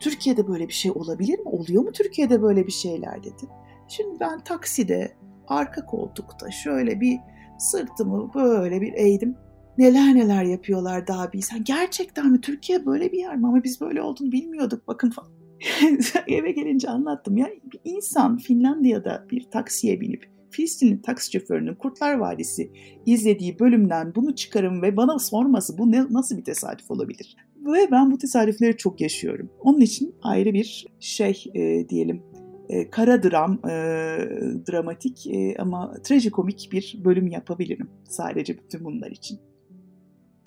Türkiye'de 0.00 0.48
böyle 0.48 0.68
bir 0.68 0.72
şey 0.72 0.90
olabilir 0.90 1.38
mi? 1.38 1.48
Oluyor 1.48 1.82
mu 1.82 1.92
Türkiye'de 1.92 2.42
böyle 2.42 2.66
bir 2.66 2.72
şeyler 2.72 3.22
dedi. 3.22 3.46
Şimdi 3.88 4.20
ben 4.20 4.40
takside 4.40 5.16
arka 5.48 5.86
koltukta 5.86 6.50
şöyle 6.50 7.00
bir 7.00 7.18
sırtımı 7.58 8.34
böyle 8.34 8.80
bir 8.80 8.92
eğdim 8.92 9.36
neler 9.80 10.14
neler 10.14 10.44
yapıyorlar 10.44 11.06
daha 11.06 11.32
bilsen. 11.32 11.64
Gerçekten 11.64 12.30
mi? 12.30 12.40
Türkiye 12.40 12.86
böyle 12.86 13.12
bir 13.12 13.18
yer 13.18 13.36
mi? 13.36 13.46
Ama 13.46 13.64
biz 13.64 13.80
böyle 13.80 14.02
olduğunu 14.02 14.32
bilmiyorduk 14.32 14.88
bakın 14.88 15.10
falan. 15.10 15.30
Eve 16.28 16.52
gelince 16.52 16.88
anlattım 16.88 17.36
ya 17.36 17.48
bir 17.72 17.80
insan 17.84 18.36
Finlandiya'da 18.36 19.26
bir 19.30 19.50
taksiye 19.50 20.00
binip 20.00 20.30
Filistinli 20.50 21.02
taksi 21.02 21.32
şoförünün 21.32 21.74
Kurtlar 21.74 22.14
Vadisi 22.14 22.72
izlediği 23.06 23.58
bölümden 23.58 24.14
bunu 24.14 24.34
çıkarım 24.34 24.82
ve 24.82 24.96
bana 24.96 25.18
sorması 25.18 25.78
bu 25.78 25.92
ne, 25.92 26.04
nasıl 26.10 26.36
bir 26.36 26.44
tesadüf 26.44 26.90
olabilir? 26.90 27.36
Ve 27.56 27.90
ben 27.90 28.10
bu 28.10 28.18
tesadüfleri 28.18 28.76
çok 28.76 29.00
yaşıyorum. 29.00 29.50
Onun 29.60 29.80
için 29.80 30.14
ayrı 30.22 30.52
bir 30.54 30.86
şey 31.00 31.44
e, 31.54 31.88
diyelim 31.88 32.22
e, 32.68 32.90
kara 32.90 33.22
dram, 33.22 33.52
e, 33.52 33.70
dramatik 34.70 35.26
e, 35.26 35.56
ama 35.58 35.94
trajikomik 36.04 36.68
bir 36.72 37.00
bölüm 37.04 37.26
yapabilirim 37.26 37.90
sadece 38.08 38.58
bütün 38.58 38.84
bunlar 38.84 39.10
için. 39.10 39.38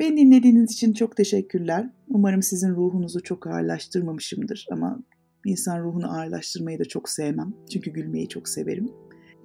Beni 0.03 0.17
dinlediğiniz 0.17 0.71
için 0.71 0.93
çok 0.93 1.17
teşekkürler. 1.17 1.89
Umarım 2.09 2.41
sizin 2.41 2.75
ruhunuzu 2.75 3.23
çok 3.23 3.47
ağırlaştırmamışımdır 3.47 4.67
ama 4.71 4.99
insan 5.45 5.83
ruhunu 5.83 6.17
ağırlaştırmayı 6.17 6.79
da 6.79 6.85
çok 6.85 7.09
sevmem. 7.09 7.53
Çünkü 7.69 7.91
gülmeyi 7.91 8.29
çok 8.29 8.49
severim. 8.49 8.89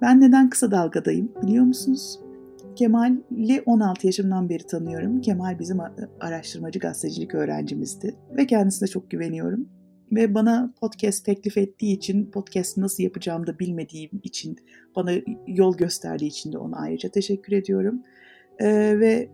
Ben 0.01 0.21
neden 0.21 0.49
kısa 0.49 0.71
dalgadayım 0.71 1.31
biliyor 1.43 1.65
musunuz? 1.65 2.19
Kemal'i 2.75 3.61
16 3.65 4.07
yaşımdan 4.07 4.49
beri 4.49 4.63
tanıyorum. 4.63 5.21
Kemal 5.21 5.59
bizim 5.59 5.77
araştırmacı 6.19 6.79
gazetecilik 6.79 7.35
öğrencimizdi 7.35 8.15
ve 8.37 8.47
kendisine 8.47 8.89
çok 8.89 9.11
güveniyorum. 9.11 9.69
Ve 10.11 10.33
bana 10.33 10.73
podcast 10.81 11.25
teklif 11.25 11.57
ettiği 11.57 11.97
için, 11.97 12.31
podcast 12.31 12.77
nasıl 12.77 13.03
yapacağımı 13.03 13.47
da 13.47 13.59
bilmediğim 13.59 14.11
için, 14.23 14.57
bana 14.95 15.11
yol 15.47 15.77
gösterdiği 15.77 16.27
için 16.27 16.53
de 16.53 16.57
ona 16.57 16.77
ayrıca 16.77 17.09
teşekkür 17.09 17.53
ediyorum. 17.53 18.03
Ee, 18.59 18.99
ve 18.99 19.29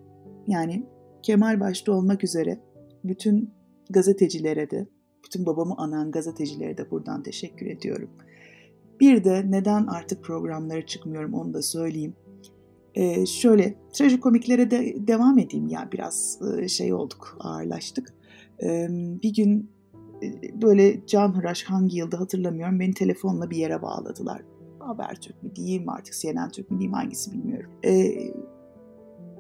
yani 0.48 0.84
Kemal 1.26 1.60
başta 1.60 1.92
olmak 1.92 2.24
üzere 2.24 2.60
bütün 3.04 3.54
gazetecilere 3.90 4.70
de, 4.70 4.88
bütün 5.26 5.46
babamı 5.46 5.74
anan 5.78 6.12
gazetecilere 6.12 6.78
de 6.78 6.92
buradan 6.92 7.24
teşekkür 7.24 7.66
ediyorum. 7.66 8.10
Bir 9.00 9.24
de 9.24 9.52
neden 9.52 9.88
artık 9.88 10.24
programlara 10.24 10.86
çıkmıyorum 10.86 11.34
onu 11.34 11.54
da 11.54 11.62
söyleyeyim. 11.62 12.16
Ee, 12.96 13.26
şöyle 13.26 13.76
trajikomiklere 13.94 14.72
de 14.72 15.08
devam 15.08 15.40
edeyim 15.40 15.68
ya 15.68 15.90
biraz 15.92 16.40
e, 16.60 16.68
şey 16.68 16.94
olduk 16.94 17.38
ağırlaştık. 17.40 18.14
Ee, 18.64 18.88
bir 19.24 19.34
gün 19.34 19.72
e, 20.24 20.62
böyle 20.62 21.06
Can 21.08 21.38
Hıraş 21.38 21.64
hangi 21.64 21.98
yılda 21.98 22.20
hatırlamıyorum 22.20 22.80
beni 22.80 22.94
telefonla 22.94 23.50
bir 23.50 23.58
yere 23.58 23.82
bağladılar. 23.82 24.42
Habertürk 24.80 25.44
mü 25.44 25.56
diyeyim 25.56 25.90
artık 25.90 26.14
CNN 26.14 26.50
Türk 26.50 26.72
mü 26.72 26.80
diyeyim 26.80 26.94
hangisi 26.94 27.32
bilmiyorum. 27.32 27.72
Ee, 27.86 28.16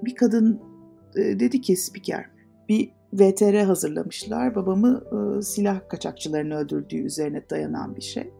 bir 0.05 0.15
kadın 0.15 0.74
dedi 1.15 1.61
ki 1.61 1.75
spiker 1.75 2.25
bir 2.69 2.89
VTR 3.13 3.63
hazırlamışlar. 3.63 4.55
Babamı 4.55 5.03
e, 5.11 5.41
silah 5.41 5.89
kaçakçılarını 5.89 6.55
öldürdüğü 6.55 6.97
üzerine 6.97 7.49
dayanan 7.49 7.95
bir 7.95 8.01
şey. 8.01 8.31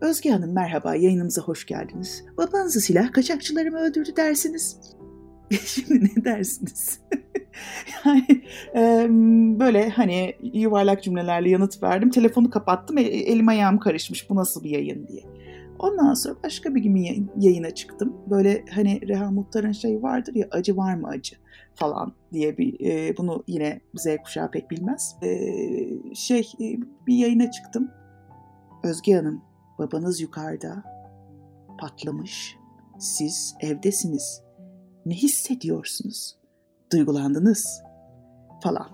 Özge 0.00 0.30
Hanım 0.30 0.52
merhaba 0.52 0.94
yayınımıza 0.94 1.42
hoş 1.42 1.66
geldiniz. 1.66 2.24
Babanızı 2.36 2.80
silah 2.80 3.12
kaçakçıları 3.12 3.70
mı 3.70 3.78
öldürdü 3.78 4.16
dersiniz? 4.16 4.80
Şimdi 5.64 6.04
ne 6.04 6.24
dersiniz? 6.24 7.00
yani 8.04 8.42
e, 8.76 9.06
böyle 9.60 9.88
hani 9.88 10.34
yuvarlak 10.42 11.02
cümlelerle 11.02 11.50
yanıt 11.50 11.82
verdim. 11.82 12.10
Telefonu 12.10 12.50
kapattım. 12.50 12.98
E, 12.98 13.02
elim 13.02 13.48
ayağım 13.48 13.78
karışmış. 13.78 14.30
Bu 14.30 14.36
nasıl 14.36 14.64
bir 14.64 14.70
yayın 14.70 15.06
diye. 15.08 15.22
Ondan 15.78 16.14
sonra 16.14 16.36
başka 16.44 16.74
bir 16.74 16.82
gün 16.82 17.30
yayına 17.36 17.70
çıktım. 17.70 18.16
Böyle 18.30 18.64
hani 18.70 19.08
Reha 19.08 19.30
Muhtar'ın 19.30 19.72
şeyi 19.72 20.02
vardır 20.02 20.34
ya 20.34 20.48
acı 20.50 20.76
var 20.76 20.94
mı 20.94 21.08
acı 21.08 21.36
falan 21.74 22.12
diye 22.32 22.58
bir 22.58 22.86
e, 22.86 23.16
bunu 23.16 23.44
yine 23.46 23.80
Z 23.94 24.06
kuşağı 24.24 24.50
pek 24.50 24.70
bilmez. 24.70 25.16
E, 25.22 25.28
şey 26.14 26.52
e, 26.60 26.64
bir 27.06 27.14
yayına 27.14 27.50
çıktım. 27.50 27.90
Özge 28.84 29.14
Hanım 29.14 29.42
babanız 29.78 30.20
yukarıda 30.20 30.82
patlamış. 31.78 32.56
Siz 32.98 33.54
evdesiniz. 33.60 34.42
Ne 35.06 35.14
hissediyorsunuz? 35.14 36.36
Duygulandınız 36.92 37.82
falan. 38.62 38.86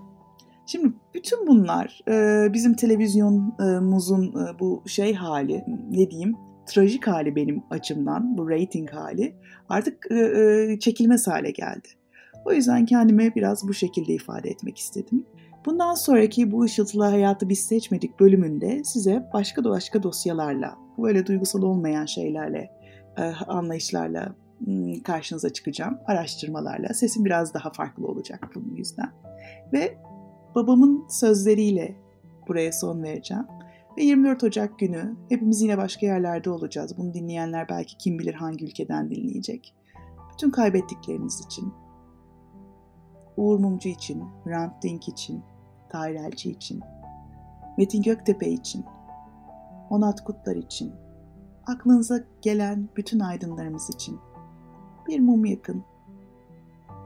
Şimdi 0.66 0.94
bütün 1.14 1.46
bunlar 1.46 2.00
e, 2.08 2.46
bizim 2.52 2.74
televizyonumuzun 2.74 4.26
e, 4.26 4.58
bu 4.58 4.82
şey 4.86 5.14
hali 5.14 5.64
ne 5.90 6.10
diyeyim 6.10 6.36
trajik 6.66 7.06
hali 7.06 7.36
benim 7.36 7.62
açımdan 7.70 8.38
bu 8.38 8.50
rating 8.50 8.90
hali 8.90 9.36
artık 9.68 10.06
e, 10.10 10.14
e, 10.14 10.78
çekilmez 10.78 11.28
hale 11.28 11.50
geldi. 11.50 11.88
O 12.44 12.52
yüzden 12.52 12.86
kendime 12.86 13.34
biraz 13.34 13.68
bu 13.68 13.74
şekilde 13.74 14.12
ifade 14.12 14.50
etmek 14.50 14.78
istedim. 14.78 15.26
Bundan 15.66 15.94
sonraki 15.94 16.52
bu 16.52 16.62
ışıltılı 16.62 17.04
hayatı 17.04 17.48
biz 17.48 17.58
seçmedik 17.58 18.20
bölümünde 18.20 18.84
size 18.84 19.28
başka 19.32 19.64
başka 19.64 20.02
dosyalarla, 20.02 20.78
böyle 20.98 21.26
duygusal 21.26 21.62
olmayan 21.62 22.06
şeylerle, 22.06 22.70
e, 23.18 23.22
anlayışlarla 23.48 24.34
karşınıza 25.04 25.50
çıkacağım. 25.50 25.98
Araştırmalarla. 26.06 26.94
Sesim 26.94 27.24
biraz 27.24 27.54
daha 27.54 27.70
farklı 27.70 28.06
olacak 28.06 28.50
bunun 28.54 28.76
yüzden. 28.76 29.12
Ve 29.72 29.98
babamın 30.54 31.06
sözleriyle 31.08 31.96
buraya 32.48 32.72
son 32.72 33.02
vereceğim. 33.02 33.44
Ve 33.96 34.04
24 34.04 34.44
Ocak 34.44 34.78
günü 34.78 35.16
hepimiz 35.28 35.62
yine 35.62 35.78
başka 35.78 36.06
yerlerde 36.06 36.50
olacağız. 36.50 36.98
Bunu 36.98 37.14
dinleyenler 37.14 37.68
belki 37.68 37.98
kim 37.98 38.18
bilir 38.18 38.34
hangi 38.34 38.64
ülkeden 38.64 39.10
dinleyecek. 39.10 39.74
Bütün 40.32 40.50
kaybettikleriniz 40.50 41.46
için, 41.46 41.72
Uğur 43.36 43.58
Mumcu 43.58 43.88
için, 43.88 44.24
Hrant 44.44 44.82
Dink 44.82 45.08
için, 45.08 45.42
Tahir 45.88 46.14
Elçi 46.14 46.50
için, 46.50 46.80
Metin 47.78 48.02
Göktepe 48.02 48.50
için, 48.50 48.84
Onat 49.90 50.24
Kutlar 50.24 50.56
için, 50.56 50.92
aklınıza 51.66 52.24
gelen 52.42 52.88
bütün 52.96 53.20
aydınlarımız 53.20 53.90
için 53.90 54.18
bir 55.08 55.20
mum 55.20 55.44
yakın 55.44 55.84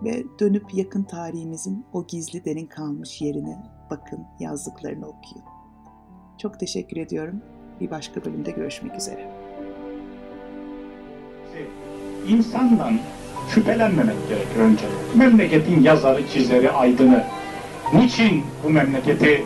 ve 0.04 0.24
dönüp 0.40 0.74
yakın 0.74 1.02
tarihimizin 1.02 1.86
o 1.92 2.06
gizli 2.06 2.44
derin 2.44 2.66
kalmış 2.66 3.20
yerine 3.20 3.62
bakın, 3.90 4.24
yazdıklarını 4.40 5.06
okuyun. 5.06 5.55
Çok 6.38 6.60
teşekkür 6.60 6.96
ediyorum. 6.96 7.42
Bir 7.80 7.90
başka 7.90 8.24
bölümde 8.24 8.50
görüşmek 8.50 8.96
üzere. 8.96 9.30
İnsandan 12.28 12.98
şüphelenmemek 13.54 14.16
gerekir 14.28 14.60
önce. 14.60 14.84
Memleketin 15.14 15.82
yazarı, 15.82 16.28
çizeri, 16.28 16.70
aydını 16.70 17.24
niçin 17.94 18.44
bu 18.64 18.70
memleketi 18.70 19.44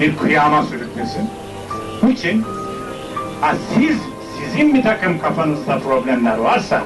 bir 0.00 0.16
kıyama 0.16 0.62
sürüklesin? 0.62 1.22
Niçin? 2.02 2.42
Ha, 3.40 3.54
siz, 3.74 3.98
sizin 4.40 4.74
bir 4.74 4.82
takım 4.82 5.18
kafanızda 5.18 5.78
problemler 5.78 6.38
varsa, 6.38 6.82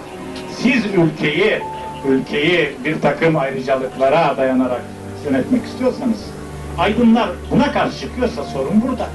siz 0.57 0.85
ülkeyi, 0.87 1.61
ülkeyi 2.09 2.71
bir 2.85 3.01
takım 3.01 3.37
ayrıcalıklara 3.37 4.37
dayanarak 4.37 4.83
yönetmek 5.25 5.65
istiyorsanız, 5.65 6.36
aydınlar 6.79 7.29
buna 7.51 7.73
karşı 7.73 8.01
çıkıyorsa 8.01 8.45
sorun 8.45 8.83
burada. 8.83 9.09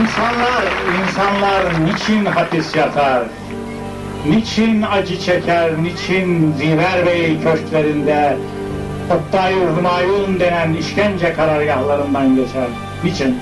İnsanlar, 0.00 0.64
insanlar 1.02 1.84
niçin 1.84 2.24
hapis 2.24 2.76
yatar? 2.76 3.22
Niçin 4.26 4.82
acı 4.82 5.20
çeker, 5.20 5.82
niçin 5.82 6.52
Ziver 6.52 7.06
Bey 7.06 7.42
köşklerinde 7.42 8.36
Ottay 9.10 9.54
Humayun 9.54 10.40
denen 10.40 10.74
işkence 10.74 11.32
karargahlarından 11.32 12.36
geçer? 12.36 12.66
Niçin? 13.04 13.38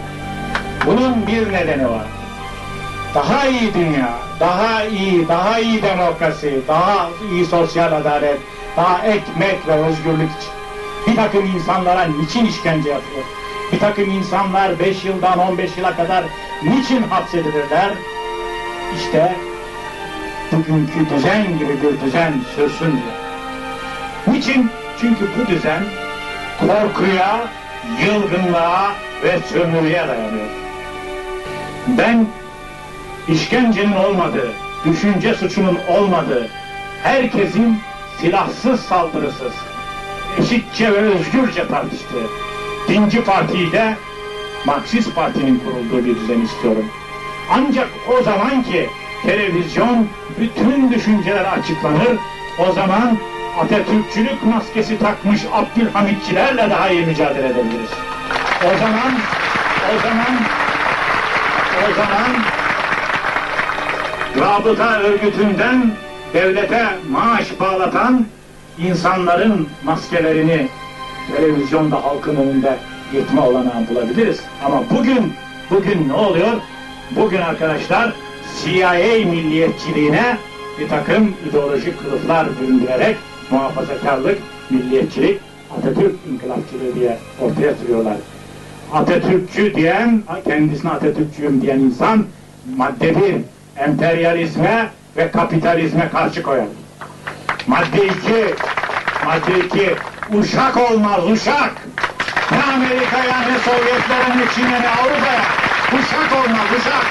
Bunun 0.87 1.27
bir 1.27 1.53
nedeni 1.53 1.91
var. 1.91 2.07
Daha 3.15 3.47
iyi 3.47 3.75
dünya, 3.75 4.09
daha 4.41 4.85
iyi, 4.85 5.29
daha 5.29 5.59
iyi 5.59 5.83
demokrasi, 5.83 6.61
daha 6.69 7.11
iyi 7.33 7.47
sosyal 7.47 7.93
adalet, 7.93 8.39
daha 8.77 9.07
ekmek 9.07 9.69
ve 9.69 9.73
özgürlük 9.73 10.31
için. 10.31 10.58
Takım 11.19 11.47
insanlara 11.47 12.05
niçin 12.05 12.47
işkence 12.47 12.89
yapılır? 12.89 13.25
Bir 13.73 13.79
takım 13.79 14.11
insanlar 14.11 14.79
5 14.79 15.05
yıldan 15.05 15.39
15 15.39 15.77
yıla 15.77 15.97
kadar 15.97 16.25
niçin 16.63 17.03
hapsedilirler? 17.03 17.91
İşte 18.97 19.37
bugünkü 20.53 21.11
düzen 21.11 21.59
gibi 21.59 21.83
bir 21.83 22.01
düzen 22.01 22.33
sürsün 22.57 22.93
diye. 22.93 23.15
Niçin? 24.27 24.71
Çünkü 25.01 25.29
bu 25.39 25.47
düzen 25.51 25.85
korkuya, 26.61 27.41
yılgınlığa 28.07 28.93
ve 29.23 29.39
sömürüye 29.53 30.09
dayanıyor. 30.09 30.49
Ben 31.87 32.27
işkencenin 33.29 33.97
olmadığı, 33.97 34.53
düşünce 34.85 35.35
suçunun 35.35 35.79
olmadığı, 35.89 36.49
herkesin 37.03 37.81
silahsız 38.21 38.81
saldırısız, 38.81 39.53
eşitçe 40.39 40.93
ve 40.93 40.97
özgürce 40.97 41.69
tartıştığı, 41.69 42.27
Dinci 42.89 43.25
Parti'yi 43.25 43.73
de 43.73 43.97
Marksist 44.65 45.15
Parti'nin 45.15 45.59
kurulduğu 45.59 46.07
bir 46.07 46.17
düzen 46.17 46.41
istiyorum. 46.41 46.85
Ancak 47.51 47.89
o 48.19 48.23
zaman 48.23 48.63
ki 48.63 48.91
televizyon 49.23 50.07
bütün 50.41 50.93
düşünceler 50.93 51.45
açıklanır, 51.45 52.19
o 52.59 52.73
zaman 52.73 53.19
Atatürkçülük 53.61 54.45
maskesi 54.45 54.99
takmış 54.99 55.41
Abdülhamitçilerle 55.53 56.71
daha 56.71 56.89
iyi 56.89 57.07
mücadele 57.07 57.47
edebiliriz. 57.47 57.91
O 58.65 58.79
zaman, 58.79 59.13
o 59.95 60.01
zaman, 60.03 60.37
o 61.91 61.95
zaman 61.95 62.31
rabıta 64.41 65.01
örgütünden 65.01 65.93
devlete 66.35 66.87
maaş 67.11 67.61
bağlatan 67.61 68.27
insanların 68.83 69.69
maskelerini 69.85 70.69
televizyonda 71.37 72.05
halkın 72.05 72.37
önünde 72.37 72.77
yetme 73.15 73.41
olanağı 73.41 73.89
bulabiliriz. 73.91 74.41
Ama 74.65 74.83
bugün, 74.91 75.33
bugün 75.71 76.09
ne 76.09 76.13
oluyor? 76.13 76.53
Bugün 77.11 77.41
arkadaşlar 77.41 78.13
CIA 78.65 78.93
milliyetçiliğine 79.31 80.37
bir 80.81 80.89
takım 80.89 81.35
ideolojik 81.51 82.03
kılıflar 82.03 82.49
büründürerek 82.61 83.17
muhafazakarlık, 83.51 84.39
milliyetçilik, 84.71 85.41
Atatürk 85.79 86.15
inkılapçılığı 86.33 86.95
diye 86.95 87.19
ortaya 87.41 87.75
sürüyorlar. 87.75 88.17
Atatürkçü 88.93 89.75
diyen, 89.75 90.23
kendisine 90.45 90.91
Atatürkçüyüm 90.91 91.63
diyen 91.63 91.79
insan 91.79 92.25
madde 92.77 93.17
bir, 93.17 93.35
emperyalizme 93.83 94.89
ve 95.17 95.31
kapitalizme 95.31 96.09
karşı 96.09 96.43
koyar. 96.43 96.67
Madde 97.69 98.07
iki, 98.07 98.55
madde 99.25 99.59
iki, 99.67 99.95
uşak 100.39 100.77
olmaz, 100.77 101.21
uşak. 101.31 101.73
Ne 102.51 102.63
Amerika'ya, 102.75 103.39
ne 103.39 103.59
Sovyetlere, 103.59 104.37
ne 104.37 104.55
Çin'e, 104.55 104.83
ne 104.83 104.89
Avrupa'ya. 104.89 105.43
Uşak 105.93 106.33
olmaz, 106.33 106.67
uşak. 106.79 107.07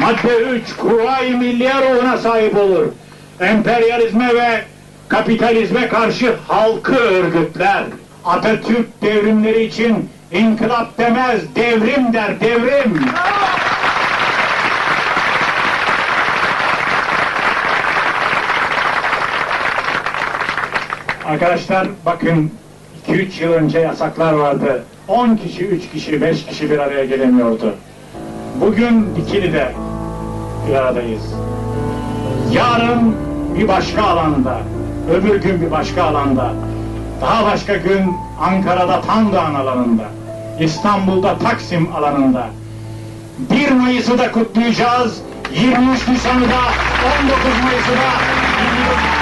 Madde 0.00 0.36
3, 0.36 0.76
Kuvayi 0.76 1.34
Milliye 1.34 1.74
ruhuna 1.74 2.18
sahip 2.18 2.56
olur. 2.56 2.86
Emperyalizme 3.40 4.34
ve 4.34 4.64
kapitalizme 5.08 5.88
karşı 5.88 6.36
halkı 6.48 6.94
örgütler. 6.94 7.84
Atatürk 8.24 9.02
devrimleri 9.02 9.64
için 9.64 10.10
inkılap 10.32 10.98
demez, 10.98 11.54
devrim 11.54 12.12
der, 12.12 12.40
devrim. 12.40 13.10
Arkadaşlar 21.32 21.88
bakın 22.06 22.50
2-3 23.08 23.42
yıl 23.42 23.52
önce 23.52 23.78
yasaklar 23.78 24.32
vardı. 24.32 24.84
10 25.08 25.36
kişi, 25.36 25.66
3 25.66 25.90
kişi, 25.90 26.22
5 26.22 26.46
kişi 26.46 26.70
bir 26.70 26.78
araya 26.78 27.04
gelemiyordu. 27.04 27.74
Bugün 28.60 29.08
Dikili'de 29.16 29.72
bir 30.68 30.74
aradayız. 30.74 31.22
Yarın 32.52 33.16
bir 33.58 33.68
başka 33.68 34.02
alanda, 34.02 34.58
öbür 35.14 35.34
gün 35.34 35.62
bir 35.62 35.70
başka 35.70 36.04
alanda, 36.04 36.52
daha 37.20 37.44
başka 37.44 37.76
gün 37.76 38.16
Ankara'da 38.40 39.00
Tandoğan 39.00 39.54
alanında, 39.54 40.04
İstanbul'da 40.60 41.38
Taksim 41.38 41.94
alanında. 41.94 42.46
1 43.38 43.70
Mayıs'ı 43.70 44.18
da 44.18 44.32
kutlayacağız, 44.32 45.20
23 45.54 46.08
Nisan'ı 46.08 46.50
da, 46.50 46.62
19 47.22 47.62
Mayıs'ı 47.64 47.92
da, 47.92 49.21